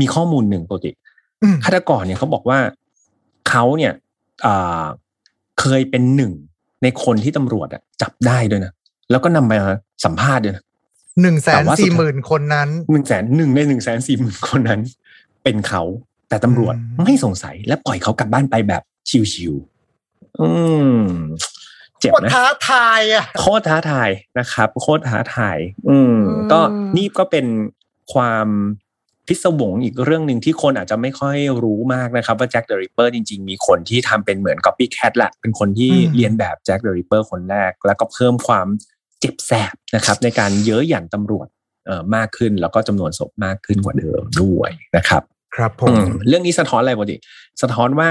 [0.00, 0.92] มีข้อมูลหนึ่งปกติ
[1.42, 2.58] อืมฆาตกรเนี่ยเขาบอกว่า
[3.48, 3.92] เขาเนี่ย
[4.46, 4.84] อ่า
[5.60, 6.32] เคยเป็นหนึ่ง
[6.82, 8.72] ในคนที่ตำรวจอะจับได้ด้วยนะ
[9.10, 9.52] แล้วก็นำไป
[10.04, 10.64] สัมภาษณ์ด้วยนะ
[11.22, 14.80] แต่ว่าสุดท้ายหนึ่งแสนสี่หมื่นคนนั้นหนึ่งแสนหนึ่งในหนึ่งแสนสี่หมื่นคนนั้น
[15.44, 15.82] เป็นเขา
[16.28, 18.82] แต่ตำรวจอืมไม่สงสัยและปล่อยเขากลับบ้านไปแบบ
[19.32, 20.50] ชิวๆอื
[20.96, 21.00] ม
[22.00, 26.60] เจ็บโคตรนะท้าทายอะโคตรท้าทายนะครับ โคตรท้าทาย อืมอืมก็
[26.96, 27.46] นี่ก็เป็น
[28.12, 28.46] ความ
[29.28, 38.66] พิศวงอีกเรื่องหนึ่งที่คนอาจจะไม่ค่อยรู้มากนะครับ ว่าแจ็คเดอะริปเปอร์จริง ๆ มีคนที่ทำเป็นเหมือน copycat แหละเป็นคนที่เลียนแบบแจ็คเดอะริปเปอร์คนแรก แล้วก็เพิ่มความ
[39.20, 41.48] เจ็บแสบนะครับ ในการเย้ยหยันตำรวจ
[41.86, 45.22] เอ่อมากขึ้น แล้วก็จำนวนศพมากขึ้นกว่าเดิมด้วยนะครับ
[45.56, 47.16] ครับผมอืมเรื่องนี้สะท้อนอะไรปกติ
[47.62, 48.10] สะท้อนว่า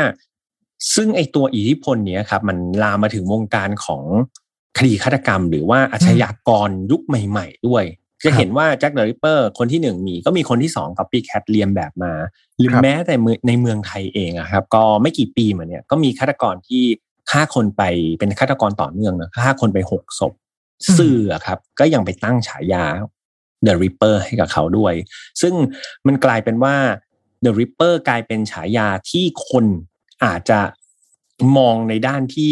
[0.96, 4.04] ซึ่งไอตัวอิทธิพลเนี้ยครับ มันลามมาถึงวงการของ
[4.78, 7.84] คดีฆาตกรรม หรือว่าอาชญากรยุคใหม่ ๆ ด้วย
[8.24, 12.14] จะเห็นว่าแจ็คเดอะริปเปอร์คนที่หนึ่งมีก็มีคนที่สอง copycat เลียนแบบมา
[12.58, 16.84] หรือครับแม้แต่เมืองในเมืองไทยเองอะครับก็ไม่กี่ปีมาเนี่ยก็มีฆาตกรที่
[17.32, 17.84] ฆ่าคนไป
[18.20, 20.34] เป็นฆาตกรต่อเนื่องนะฆ่าคนไปหกศพ
[20.98, 22.86] สื่ออะครับ ก็ยังไปตั้งฉายา
[23.66, 24.94] The Ripper ให้กับเขาด้วย
[25.42, 25.54] ซึ่ง
[26.08, 26.76] มันกลายเป็นว่า
[27.46, 29.66] The Ripper กลายเป็นฉายาที่คน
[30.26, 30.60] อาจจะ
[31.58, 32.52] มองในด้านที่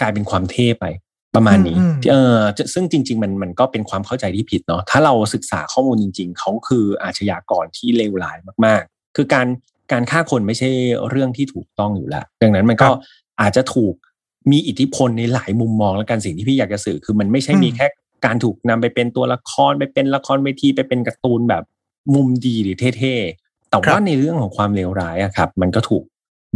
[0.00, 0.84] กลายเป็นความเท่ไป
[1.34, 9.46] ประมาณนี้อืมอืมเออจะซึ่งจริง ๆ มันมันก็เป็นความเข้าใจที่ผิดเนาะถ้าเราศึกษาข้อมูลจริง ๆ เขาคืออาชญากรที่เลวร้ายมากๆ คือการ
[9.92, 10.70] การฆ่าคนไม่ใช่
[11.08, 12.88] เรื่องที่ถูกต้องอยู่แล้ว ดังนั้นมันก็
[13.40, 13.94] อาจจะถูก
[14.50, 17.86] มีอิทธิพลในหลายมุมมองแล้วกันสิ่งที่พี่อยากจะสื่อคือมันไม่ใช่มีอืมแค่
[18.26, 21.62] การถูกนำไปเป็นตัวละครไปเป็นละครเวทีไปเป็นการ์ตูนแบบ
[22.14, 26.02] มุมดีหรือเท่ๆแต่ว่าในเรื่องของความเลวร้ายอะครับ มันก็ถูก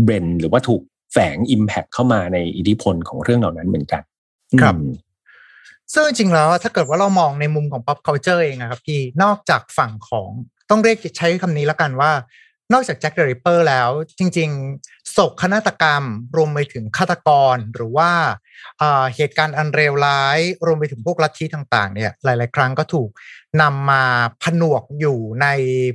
[0.03, 4.03] เบรนหรือว่าถูกแฝงอิมแพคเข้ามาในอิทธิพลของเรื่องเหล่านั้นเหมือนกัน
[4.61, 4.95] ครับอืม
[5.93, 10.29] ซึ่งจริงๆแล้วถ้าเกิดว่าเรามองในมุมของ pop culture เองอะครับพี่นอกจากฝั่งของ
[10.71, 12.11] ต้องเรียกใช้คำนี้แล้วกันว่า
[12.73, 13.89] นอกจากแจ็คเดอะริปเปอร์แล้ว
[14.19, 16.05] จริงๆโศกนาฏกรรม
[16.37, 18.11] รวมไปถึงฆาตกรหรือว่า
[18.83, 23.11] อ่าเหตุการณ์อันเลวร้าย รวมไปถึงพวกลัทธิต่างๆเนี่ยหลาย ๆ ครั้งก็ถูก
[23.63, 24.03] นำมา
[24.43, 25.47] ผนวกอยู่ใน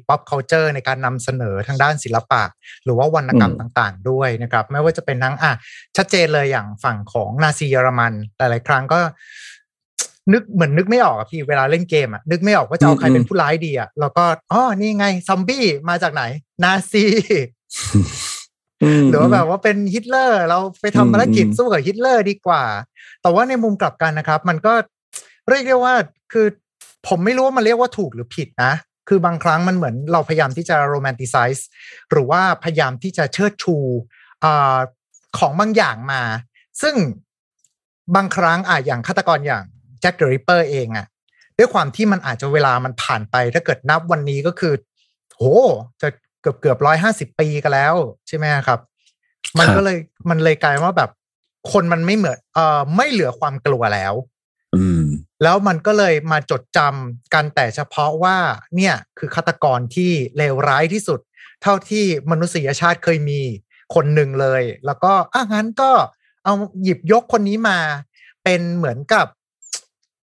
[0.07, 2.43] pop culture ในการนำเสนอทางด้านศิลปะ
[2.83, 5.51] หรือว่าวรรณกรรมอืมต่างๆ ด้วยนะครับ ไม่ว่าจะเป็นทั้งอะ
[5.97, 8.99] ชัดเจนเลยอย่างฝั่งของนาซีเยอรมัน หลาย ๆ ครั้งก็
[10.33, 16.23] นึกเหมือนนึกไม่ออกอะพี่เวลาเล่นเกมอะนึกไม่ออกว่าจะเอาใครอืมเป็นผู้ร้ายดีอะแล้วก็อ๋อนี่ไงซอมบี้มาจากไหน
[16.63, 18.30] นาซี
[19.09, 22.63] หรือว่าแบบว่าเป็นฮิตเลอร์ เราไปทำภารกิจอืมสู้กับฮิตเลอร์ดีกว่า
[23.21, 24.73] แต่ว่าในมุมกลับกันนะครับ มันก็
[25.49, 25.93] เรียกได้ว่า
[26.33, 26.47] คือ
[27.07, 28.73] ผมไม่รู้ว่ามันเรียกว่าถูกหรือผิดนะ
[29.09, 31.67] คือบางครั้งมันเหมือนเราพยายามที่จะ romanticize
[32.11, 33.75] หรือว่าพยายามที่จะเชิดชู
[34.43, 34.77] อา
[35.37, 36.21] ของบางอย่างมา
[36.81, 36.95] ซึ่ง
[38.15, 39.63] บางครั้งอะอย่างฆาตกรอย่าง
[40.01, 41.05] แจ็คเดอะริปเปอร์เองอะ
[41.57, 44.73] ด้วยความที่มันอาจจะเวลามันผ่านไป ถ้าเกิดนับวันนี้ก็คือ
[45.31, 45.43] โห
[46.01, 46.07] จะ
[46.41, 47.95] เกือบเกือบร้อยห้าสิบปีกันแล้ว
[48.27, 48.79] ใช่ไหมครับ
[49.59, 49.97] มันครับก็เลย
[50.29, 51.11] มันเลยกลายว่าแบบ
[51.71, 54.13] คนมันไม่เหมือนเอ่อไม่เหลือความกลัวแล้ว
[54.75, 55.03] อืม
[55.43, 58.37] แล้วมันก็เลยมาจดจำกันแต่เฉพาะว่า
[58.75, 61.19] เนี่ยคือฆาตกรที่เลวร้ายที่สุด
[61.61, 63.41] เท่าที่มนุษยชาติเคยมี
[63.95, 65.91] คนหนึ่งเลย แล้วก็อะงั้นก็
[66.43, 67.77] เอาหยิบยกคนนี้มา
[68.43, 69.25] เป็นเหมือนกับ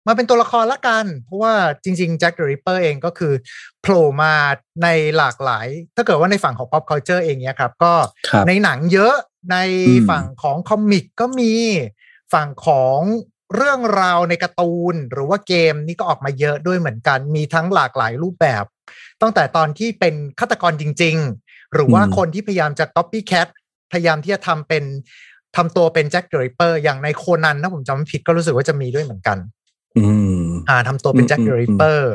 [0.08, 1.54] มาเป็นตัวละครละกัน เพราะว่า
[1.84, 3.34] จริงๆแจ็คเดอะริปเปอร์เองก็คือ
[3.82, 4.34] โผล่มา
[4.84, 4.88] ใน
[5.18, 7.94] หลากหลาย ถ้าเกิดว่าในฝั่งของ pop culture เองเนี่ยครับ ก็
[8.30, 9.16] ครับในหนังเยอะ
[9.52, 11.54] ในอืมฝั่งของ comic ก็มี
[12.34, 13.00] ฝั่งของ
[13.56, 18.64] เรื่องราวในการ์ตูน หรือว่าเกมนี่ก็ออกมาเยอะด้วยเหมือนกัน มีทั้งหลากหลายรูปแบบ
[19.22, 23.48] ตั้งแต่ตอนที่เป็นฆาตกรจริง ๆ หรือว่าอืมคนที่พยายามจะ copycat
[23.92, 24.84] พยายามที่จะทำเป็น
[25.56, 29.38] ทำตัวเป็นแจ็คเดอะริปเปอร์อย่างในโคนันถ้าผมจำไม่ผิดก็รู้สึกว่าจะมีด้วยเหมือนกัน
[29.98, 32.14] อืมอ่าทำตัวเป็นอืมแจ็คเดอะริปเปอร์อืม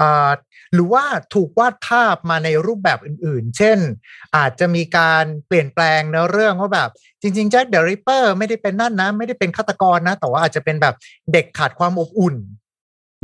[0.00, 0.30] อ่า
[0.74, 1.04] หรือว่า
[1.34, 3.78] ถูกวาดภาพมาในรูปแบบอื่นๆ เช่น
[4.36, 6.90] อาจจะมีการเปลี่ยนแปลงเนื้อเรื่องว่าแบบ
[7.22, 10.94] จริงๆแจ็คเดอะริปเปอร์ไม่ได้เป็นนั่นนะ ไม่ได้เป็นฆาตกรนะ แต่ว่าอาจจะเป็นแบบ
[11.32, 12.36] เด็กขาดความอบอุ่น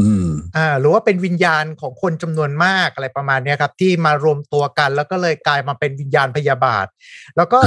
[0.00, 6.86] อืมอ่าหรือว่าเป็นวิญญาณของคนจำนวนมากอะไรประมาณเนี้ยครับ ที่มารวมตัวกันแล้วก็เลยกลายมาเป็นวิญญาณพยาบาท
[7.36, 7.58] แล้วก็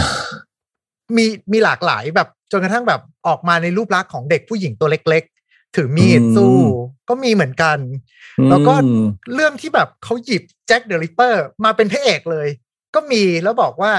[1.17, 5.40] มีมีหลากหลายแบบจนกระทั่งแบบออกมาในรูปลักษณ์ของเด็กผู้หญิงตัวเล็กๆ
[5.75, 6.55] ถือมีดอืมสู้
[7.09, 7.77] ก็มีเหมือนกัน
[8.49, 12.47] แล้วก็อืมเรื่องที่แบบเขาหยิบแจ็คเดอะริปเปอร์มาเป็นพระเอกเลย
[12.95, 13.93] ก็มีแล้วบอกว่า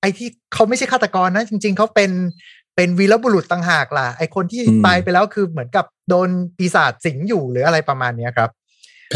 [0.00, 2.10] ไอ้ที่เขาไม่ใช่ฆาตกรนะ จริง ๆเขาเป็น
[2.76, 8.50] เป็นวีรบุรุษต่างหากล่ะ ไอ้คนที่อืมตายไปแล้วคือเหมือนกับโดนปีศาจสิงอยู่หรืออะไรประมาณเนี้ยครับ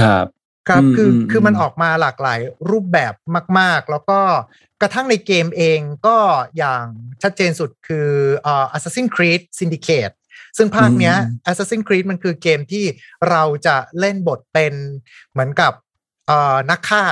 [0.00, 0.26] ครับ
[0.68, 2.40] ครับอืมคืออืมคือมันอืมออกมาหลากหลาย
[2.70, 3.14] รูปแบบ
[3.58, 4.20] มาก ๆ แล้วก็
[4.80, 6.16] กระทั่งในเกมเองก็
[6.56, 6.84] อย่าง
[7.22, 8.08] ชัดเจนสุดคือ
[8.42, 10.14] เอ่อ Assassin's Creed Syndicate
[10.56, 11.14] ซึ่งภาคเนี้ย
[11.50, 12.84] Assassin's Creed มันคือเกมที่
[13.30, 14.74] เราจะเล่นบทเป็น
[15.32, 15.72] เหมือนกับ
[16.26, 17.04] เอ่อนักฆ่า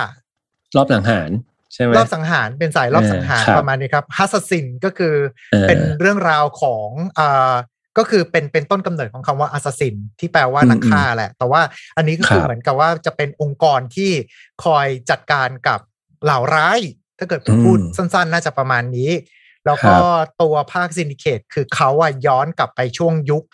[0.77, 1.31] รอบสังหาร
[1.73, 5.15] ใช่ไหมรอบสังหารเป็นสายรอบสังหารเออครับประมาณนี้ครับฮัสซินก็คือ
[5.53, 6.89] เออเป็นเรื่องราวของ
[7.19, 7.55] อ่า
[7.99, 11.63] ก็คือเป็นเป็นต้นกำเนิดของคำว่า assassin ที่แปลว่าอืมนักฆ่าแหละ แต่ว่า
[11.97, 14.11] อันนี้ก็คือครับเหมือนกับว่าจะเป็นองค์กรที่
[14.65, 15.81] คอยจัดการกับ
[16.25, 16.81] เหล่าร้าย
[17.19, 19.11] ถ้าเกิดผมพูดสั้น ๆ น่าจะประมาณนี้
[19.67, 19.97] แล้วก็
[20.43, 23.45] ตัวภาค Syndicate คือเขาอะย้อนกลับไปช่วงยุค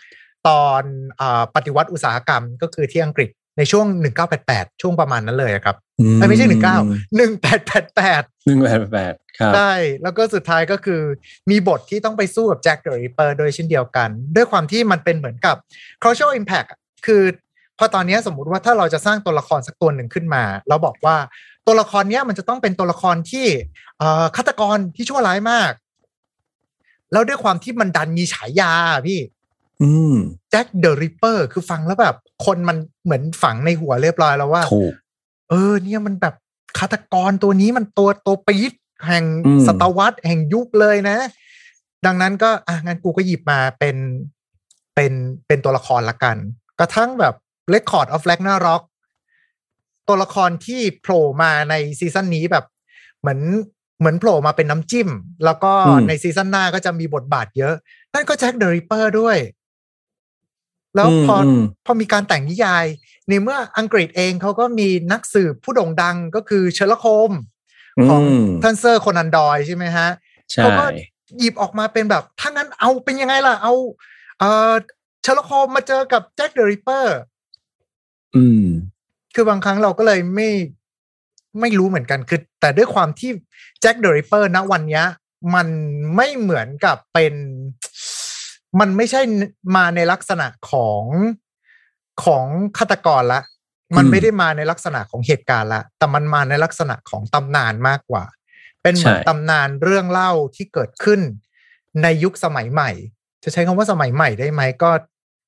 [0.47, 0.83] ตอน
[1.21, 3.85] อาปฏิวัติอุตสาหกรรมก็คือที่อังกฤษในช่วง
[4.33, 7.59] 1988 ช่วงประมาณนั้นเลยอะครับอืเอ้ยไม่ใช่ 19 1888หนึ่งแปด
[8.93, 11.01] แปดครับใช่แล้วก็สุดท้ายก็คือ
[11.49, 15.55] มีบทที่ต้องไปสู้กับแจ็คเดอะริปเปอร์โดยเช่นเดียวกัน ด้วยความที่มันเป็นเหมือนกับ
[16.03, 17.23] cultural impact อะคือ
[17.77, 21.15] พอตอนเนี้ยสมมุติว่าถ้าเราจะสร้างตัวละครสักตัวหนึ่งขึ้นมา เราบอกว่า
[21.67, 23.47] ตัวละครเนี้ยมันจะต้องเป็นตัวละครที่
[23.99, 25.71] เอ่อฆาตกรที่ชั่วร้ายมาก
[27.11, 29.19] แล้วด้วยความที่มันดันมีฉายาอะพี่
[29.81, 30.15] อืม
[30.51, 34.93] แจ็คเดอะริปเปอร์คือฟังแล้วแบบ คนมันเหมือนฝังในหัวเรียบร้อยแล้วว่าถูก
[35.49, 36.35] เออ เนี่ยมันแบบ
[36.77, 38.73] ฆาตกรตัวนี้มันตัวตัวปี๊ด
[39.07, 41.17] แห่งอืมศตวรรษแห่งยุคเลยนะ
[42.05, 43.97] ดังนั้นก็อะงั้นกูก็หยิบมาเป็น
[44.95, 45.13] เป็น
[45.47, 46.37] เป็นตัวละครละกัน
[46.79, 47.35] กระทั่งแบบ
[47.73, 48.83] Record of Ragnarok
[50.07, 52.65] ตัวละครที่โผล่มาในซีซั่นนี้แบบ
[53.19, 53.39] เหมือน
[53.99, 55.09] เหมือนโผล่มาเป็นน้ำจิ้ม
[55.45, 57.75] แล้วก็อืมในซีซั่นหน้าก็จะมีบทบาทเยอะ
[58.13, 59.37] นั่นก็แจ็คเดอะริปเปอร์ด้วย
[60.95, 61.49] แล้วพออม
[61.85, 62.85] พอมีการแต่งนิยาย
[63.27, 67.31] ในเมื่ออังกฤษเองเขาก็มีนักสืบผู้โด่งดังก็คือเชอร์ล็อกโฮมส์
[68.09, 70.09] ของอืมท่านเซอร์โคนันดอยล์ใช่ไหมฮะ
[70.51, 70.85] ใช่เขาก็
[71.37, 73.73] หยิบออกมาเป็นแบบ ถ้างั้นเอาเป็นยังไงล่ะ เอา
[74.39, 74.73] เออ
[75.21, 77.17] เชอร์ล็อกโฮมส์มาเจอกับแจ็คเดอะริปเปอร์
[78.35, 78.65] อืม
[79.35, 80.49] คือบางครั้งเราก็เลยไม่
[81.59, 83.31] ไม่รู้เหมือนกันคือ แต่ด้วยความที่
[83.76, 85.05] แจ็คเดอะริปเปอร์ณวันเนี้ย
[85.55, 85.67] มัน
[86.15, 87.33] ไม่เหมือนกับเป็น
[88.79, 89.21] มันไม่ใช่
[89.75, 91.03] มาในลักษณะของ
[92.23, 92.45] ของ
[92.77, 93.41] ฆาตกรละ
[93.97, 98.23] มันอืมไม่ได้มาในลักษณะของเหตุการณ์ละ แต่มันมาในลักษณะของตำนานมากกว่า
[98.81, 101.19] เป็นเหมือนใช่ตำนานเรื่องเล่าที่เกิดขึ้น
[102.03, 102.91] ในยุคสมัยใหม่
[103.43, 104.91] จะใช้คำว่าสมัยใหม่ได้ไหมก็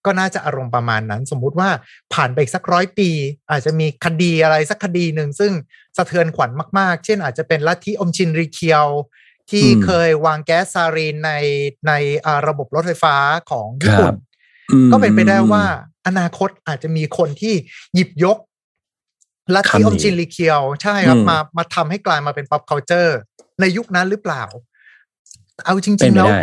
[0.05, 1.69] ก็น่าจะอารมณ์ประมาณนั้น สมมุติว่า
[2.13, 3.09] ผ่านไปอีกสักร้อยปี
[3.51, 5.51] อาจจะมีคดีอะไรสักคดีหนึ่งซึ่ง
[5.97, 8.87] สะเทือนขวัญมาก ๆ เช่น อาจจะเป็นลัทธิอมชินริเคียว
[9.49, 11.31] ที่อืมเคยวางแก๊สซารีนใน
[11.87, 11.91] ใน
[12.25, 13.15] อ่าระบบรถไฟฟ้า
[13.51, 14.15] ของญี่ปุ่น
[14.71, 15.63] อืมก็เป็นไปได้ว่า
[16.07, 17.53] อนาคตอาจจะมีคนที่
[17.95, 18.37] หยิบยก
[19.55, 23.11] ลัทธิคำนี้อมชินริเคียว ใช่ครับอืมมามาทำให้กลายมาเป็น pop culture
[23.59, 24.43] ในยุคนั้นหรือเปล่า
[25.63, 26.41] เอาจเป็รินงๆไปแล้วได้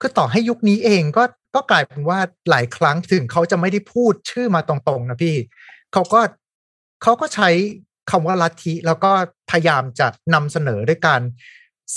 [0.00, 1.24] คือต่อให้ยุคนี้เองก็
[1.54, 2.18] ก็กลายเป็นว่า
[2.50, 5.36] หลายครั้งถึงเขาจะไม่ได้พูดชื่อมาตรงๆนะพี่
[5.92, 6.20] เขาก็
[7.02, 7.50] เขาก็ใช้
[8.10, 9.10] คำว่าลัทธิแล้วก็
[9.50, 11.20] พยายามจะนำเสนอด้วยการ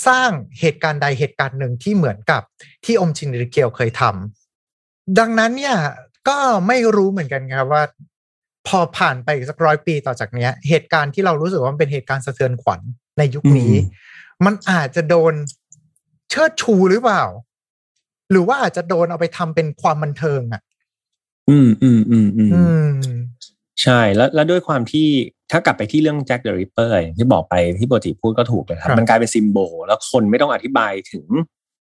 [0.06, 0.30] สร้าง
[0.60, 2.42] เหตุการณ์ใดเหตุการณ์หนึ่งที่เหมือนกับ
[2.84, 5.76] ที่อมชินริเกียวเคยทำดังนั้นเนี่ย
[6.28, 7.82] ก็ไม่รู้เหมือนกันครับว่า
[8.68, 12.80] พอผ่านไปอีกสักร้อยปีต่อจากเนี้ย เหตุการณ์ที่เรารู้สึกว่ามันเป็นเหตุการณ์สะเทือนขวัญ
[13.18, 14.06] ในยุคนี้อืม
[14.44, 15.34] มันอาจจะโดน
[16.30, 17.22] เชิดชูหรือเปล่า
[18.30, 20.62] หรือว่าอาจจะโดนเอาไปทำเป็นความบันเทิงอะ
[21.50, 22.92] อืมอืมอืมอืมอืม
[23.82, 25.08] ใช่แล้วแล้วด้วยความที่
[25.50, 31.24] ถ้ากลับไปที่เรื่องแจ็คเดอะริปเปอร์ที่บอกไปที่ปกติพูดก็ถูกเลยครับครับมันกลายเป็น symbol แล้วคนไม่ต้องอธิบายถึง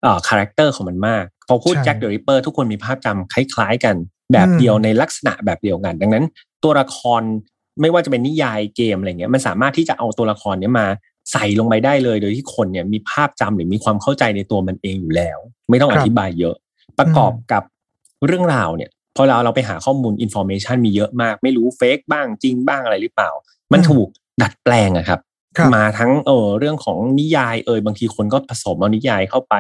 [0.02, 3.96] เอ่อ character ของมันมาก พอพูดใช่แจ็คเดอะริปเปอร์ทุกคนมีภาพจำคล้ายๆกัน
[4.34, 6.26] แบบเดียวอืมในลักษณะแบบเดียวกัน ดังนั้น
[6.64, 7.22] ตัวละคร
[7.82, 10.88] ไม่ว่าจะเป็นนิยายเกมอะไรเงี้ยมันสามารถที่จะเอาตัวละครเนี้ยมา
[11.32, 16.56] ใส่ลงไปได้เลย โดยที่คนเนี่ยมีภาพจำหรือมีความเข้าใจในตัวมันเองอยู่แล้ว ไม่ต้องครับอธิบายเยอะ
[17.00, 17.64] ประกอบกับ
[18.26, 23.32] เรื่องราวเนี่ยพอเราเราไปหาข้อมูล information มีเยอะมาก ไม่รู้ fake บ้างจริงบ้างอะไรหรือเปล่า
[23.74, 24.08] มันอืมถูก
[24.42, 25.20] ดัดแปลงอะครับ
[25.58, 29.56] ครับ มาทั้งเออเรื่องของนิยายเอยบางทีคนก็ผสมเอานิยายเข้าไป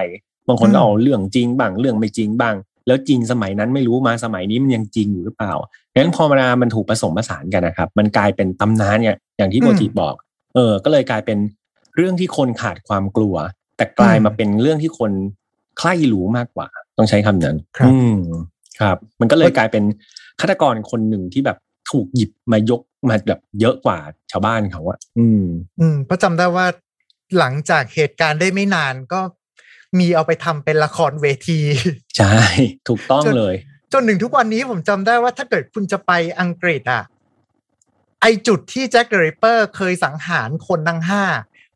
[0.47, 2.55] บางคนก็อืมเอาเรื่องจริงบ้างเรื่องไม่จริงบ้าง
[2.87, 5.53] แล้วจริงสมัยนั้นไม่รู้มาสมัยนี้มันยังจริงอยู่หรือเปล่า
[5.93, 10.15] ดังนั้นพอมามันถูกผสมผสานกันนะครับ มันกลายเป็นตำนานเนี่ยอย่างที่โมจิบอก
[10.55, 11.37] เออ ก็เลยกลายเป็น
[11.95, 13.35] เรื่องที่คนขาดความกลัว
[13.77, 15.11] แต่กลายมาเป็นเรื่องที่คน
[15.77, 18.19] ใคร่รู้มากกว่า ต้องใช้คำนั้น ครับอืม
[18.79, 19.83] ครับ มันก็เลยกลายเป็น
[20.39, 21.57] ฆาตกรคนหนึ่งที่แบบ
[21.91, 23.97] ถูกหยิบมายกมาแบบเยอะกว่า
[24.31, 25.43] ชาวบ้านเขาอะอืม
[25.79, 26.65] อืมเพราะจำได้ว่า
[27.39, 29.21] หลังจากเหตุการณ์ได้ไม่นานก็
[29.99, 31.59] มีเอาไปทำเป็นละครเวที
[32.17, 32.37] ใช่
[32.89, 33.55] ถูกต้องเลย
[33.93, 37.03] จนถึงทุกวันนี้ผมจำได้ว่าถ้าเกิดคุณจะไปอังกฤษอะ
[38.21, 41.23] ไอจุดที่แจ็คเดอะริปเปอร์เคยสังหารคนทั้งห้า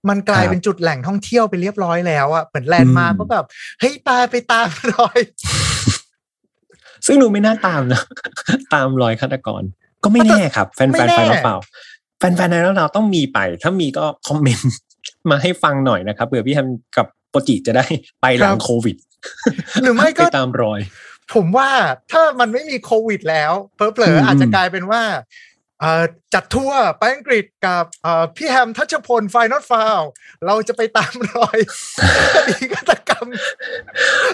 [0.10, 3.46] มันกลายครับเป็นจุดแหล่งท่องเที่ยวไปเรียบร้อยแล้วอะเหมือนแลนด์มาร์กอืมก็แบบ
[3.80, 5.20] เฮ้ยตายไปตามรอย
[7.06, 8.02] ซึ่งดูไม่น่าตามนะ
[8.74, 9.62] ตามรอยฆาตกร
[10.04, 11.58] ก็ไม่แน่ครับ แฟนไม่แฟนแน่ไฟนอลเปล่า
[12.20, 14.74] แฟนแฟนไฟนอลเราต้องมีไป ถ้ามีก็คอมเมนต์
[15.30, 16.68] มาให้ฟังหน่อยนะครับเผื่อพี่แฮม
[16.98, 17.86] กับโปรจิจะได้
[18.22, 18.96] ไปหลังโควิด
[19.82, 20.80] หรือไม่ไปก็ตามรอย
[21.34, 21.70] ผมว่า
[22.12, 25.24] ถ้ามันไม่มีโควิดแล้วเพลออืมๆอาจจะกลายเป็นว่าเอ่อ
[26.34, 30.02] จัดทัวร์ไปอังกฤษกับเอ่อพี่แฮมทัชพลไฟนอตฟาว
[30.46, 31.58] เราจะไปตามรอย
[32.34, 33.26] คดีฆาตกรรม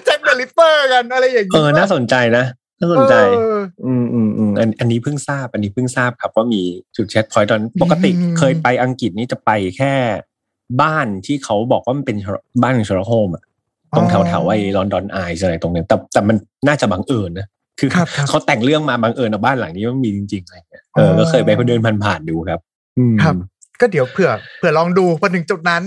[0.06, 2.46] แจ็คเดอะริปเปอร์กันอะไรอย่างเอนี้อน่าสนใจนะ
[2.80, 6.62] น่าสนใจเอออืมอืมอืมอันอันนี้เพิ่งทราบ อันนี้เพิ่งทราบครับว่ามี
[6.96, 9.94] จุดเช็คพอยต์ตอนปกติอืมเคยไปอังกฤษนี่จะไปแค่
[10.82, 12.18] บ้านที่เขาบอกว่ามันเป็น
[12.64, 13.44] บ้านของชอร์โฮมอะ
[13.96, 16.36] ตรงแถวแถวๆไอ้ London Eye อะไรตรงเนี้ยแต่แต่มัน
[16.68, 17.48] น่าจะบังเอิญนะ
[17.82, 22.60] คือครับครับเขาแต่งเรื่องมาบังเอิญเอาบ้านหลังนี้มันมีจริงๆอะไรเงี้ยเอออ๋อก็เคยไปเดินผ่านๆดูครับ
[22.98, 23.36] อืมครับ
[23.80, 25.84] ก็เดี๋ยวเผื่อเผื่อลองดูพอถึงจุดนั้น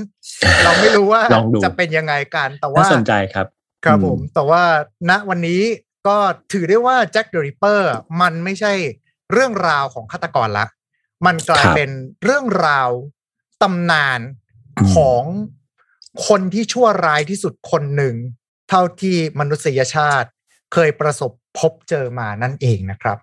[0.64, 3.46] เราไม่รู้ว่าลองดูจะเป็นยังไงกันแต่ว่าน่าสนใจครับ
[3.84, 4.62] ครับอืมผม แต่ว่า
[5.10, 5.60] ณวันนี้
[6.06, 6.16] ก็
[6.52, 8.72] ถือได้ว่า Jack the Ripper มันไม่ใช่
[9.32, 10.66] เรื่องราวของฆาตกรละ
[11.26, 11.90] มันกลายเป็น
[12.22, 12.88] เรื่องราว
[13.62, 14.20] ตำนาน
[14.94, 15.22] ของ
[16.28, 18.14] คนที่ชั่วร้ายที่สุดคนหนึ่ง
[18.68, 20.28] เท่าที่มนุษยชาติ
[20.72, 23.18] เคยประสบ พบเจอมานั่นเองนะครับ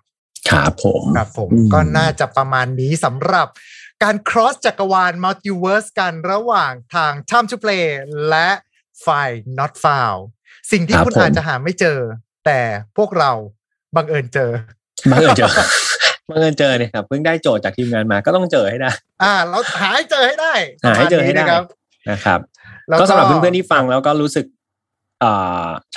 [0.50, 3.48] ครับผมครับผมอืมก็น่าจะประมาณนี้สำหรับ
[4.02, 7.86] การ cross จักรวาล multiverse กันระหว่างทาง time to play
[8.28, 8.48] และ
[9.06, 10.20] ฝ่าย not found
[10.72, 11.98] สิ่งที่คุณอาจจะหาไม่เจอ
[12.46, 12.60] แต่
[12.96, 13.32] พวกเรา
[13.96, 14.50] บังเอิญเจอ
[15.10, 15.52] บังเอิญเจอ
[16.28, 18.90] บังเอิญเจอเนี่ยครับเพิ่งได้โจทย์จากทีมงานมาก็ต้องเจอให้ได้
[19.22, 20.54] อ่า เราหาให้เจอให้ได้
[20.84, 21.62] หาให้เจอให้ได้ประมาณนี้นะครับ
[22.10, 22.40] นะครับ
[22.88, 24.61] แล้วก็สำหรับเพื่อนๆที่ฟังแล้วก็รู้สึกอ่า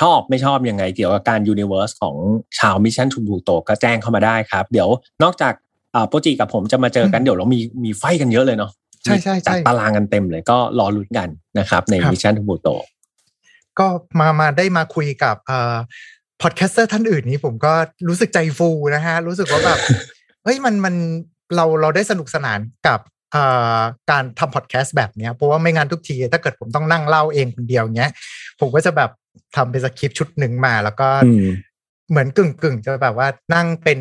[0.02, 2.16] ชอบไม่ชอบยังไงเกี่ยวกับการ universe ของ
[2.60, 4.90] ชาว Mission to Pluto ก็แจ้งเข้ามาได้ครับ เดี๋ยว
[5.24, 5.54] นอกจาก
[5.96, 8.72] อ่าโปรจิกับผมจะมาเจอกันเดี๋ยวเรามีมีไฟต์กันเยอะเลยเนาะ
[9.04, 12.68] ใช่ใช่ใช่จัดตารางกันเต็มเลยก็รอลุ้นกันนะครับ ในครับ Mission to Pluto
[13.80, 13.88] ก็
[14.20, 15.76] มามาได้มาคุยกับเอ่อ
[16.42, 17.74] podcaster ท่านอื่นนี้ผมก็
[18.08, 19.80] รู้สึกใจฟูนะฮะ รู้สึกว่าแบบ
[20.44, 20.96] เฮ้ยมันมัน
[21.56, 23.00] เราเราได้สนุกสนานกับ
[23.32, 23.44] เอ่
[23.78, 23.80] อ
[24.12, 28.12] การทำพอดแคสต์แบบเนี้ยเพราะว่าไม่งั้นทุกที ถ้าเกิดผมต้องนั่งเล่าเองคนเดียวเงี้ย
[28.60, 29.10] ผมก็จะแบบ
[29.56, 31.46] ทำเป็นสคริปต์ชุดหนึ่งมา แล้วก็อืม
[32.10, 34.00] เหมือนกึ่งกึ่งๆจะแบบว่านั่งเป็น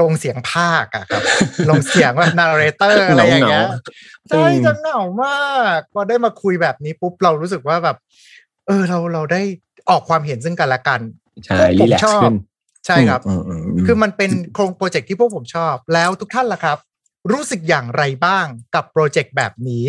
[0.00, 1.22] ลงเสียงพากย์อะครับ
[1.70, 7.96] ลงเสียงว่า narrator อะไรอย่างเงี้ยเหงาๆใช่อืมจะเหงามากพอได้มาคุยแบบนี้ปุ๊บเรารู้สึกว่าแบบ
[8.66, 9.42] เออเราเราได้
[9.90, 11.00] ออกความเห็นซึ่งกันและกัน
[11.44, 12.34] ใช่ผมรีแลกชซ์อบขึ้น
[12.86, 16.78] ใช่ครับอืมอืมอืมคือมันเป็นโครงโปรเจกต์ที่พวกผมชอบ แล้วทุกท่านล่ะครับ
[17.32, 19.84] รู้สึกอย่างไรบ้างกับโปรเจกต์แบบนี้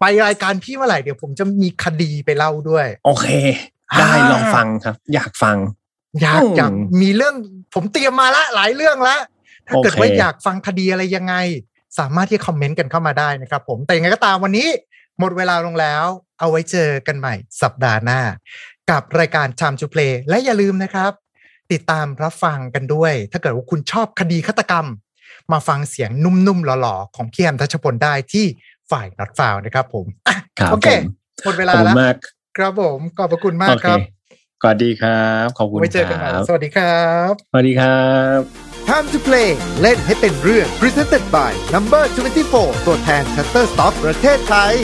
[0.00, 3.26] ไปรายการพี่เมื่อไหร่เดี๋ยวผมจะมีคดีไปเล่าด้วย โอเค
[3.98, 5.56] ได้อ่าลองฟังครับ อยากฟัง
[6.20, 7.34] อยากอืมอยากมีเรื่อง
[7.74, 9.16] ผมเตรียมมาละหลายเรื่องละ
[9.66, 11.34] ถ้าเกิดโอเคว่าอยากฟังคดีอะไรยังไง
[11.98, 14.68] สามารถที่จะคอมเมนต์กันเข้ามาได้นะครับ ผมแต่ยังไงก็ตามวันนี้
[15.20, 16.04] หมดเวลาลงแล้ว
[16.40, 18.20] เอาไว้เจอกันใหม่สัปดาห์หน้า
[18.90, 21.12] กับรายการ Time to Play และอย่าลืมนะครับ
[21.72, 24.86] ติดตามรับฟังกันด้วย ถ้าเกิดว่าคุณชอบคดีฆาตกรรม
[25.52, 28.46] มาฟังเสียงนุ่มๆหล่อๆ ของพี่แอมทัชพลได้ที่
[28.90, 31.04] ฝ่าย not f o u n นะครับผมอะครับโอเคผม
[31.44, 32.16] หมดเวขลาอบคุแล้วณมาก
[32.58, 33.98] ครับผมขอบพระคุณมากโอคเครับ
[34.62, 38.06] สวัสดีครับ ขอบคุณไว้เจอกันใหม่ครับสวัสดีครับ สวัสดีครั
[38.38, 38.40] บ
[38.88, 39.48] Time to play
[39.80, 42.04] เล่นให้เป็นเรื่อง Presented by Number
[42.46, 44.74] 24 ตัวแทน Shutterstock ประเทศไทย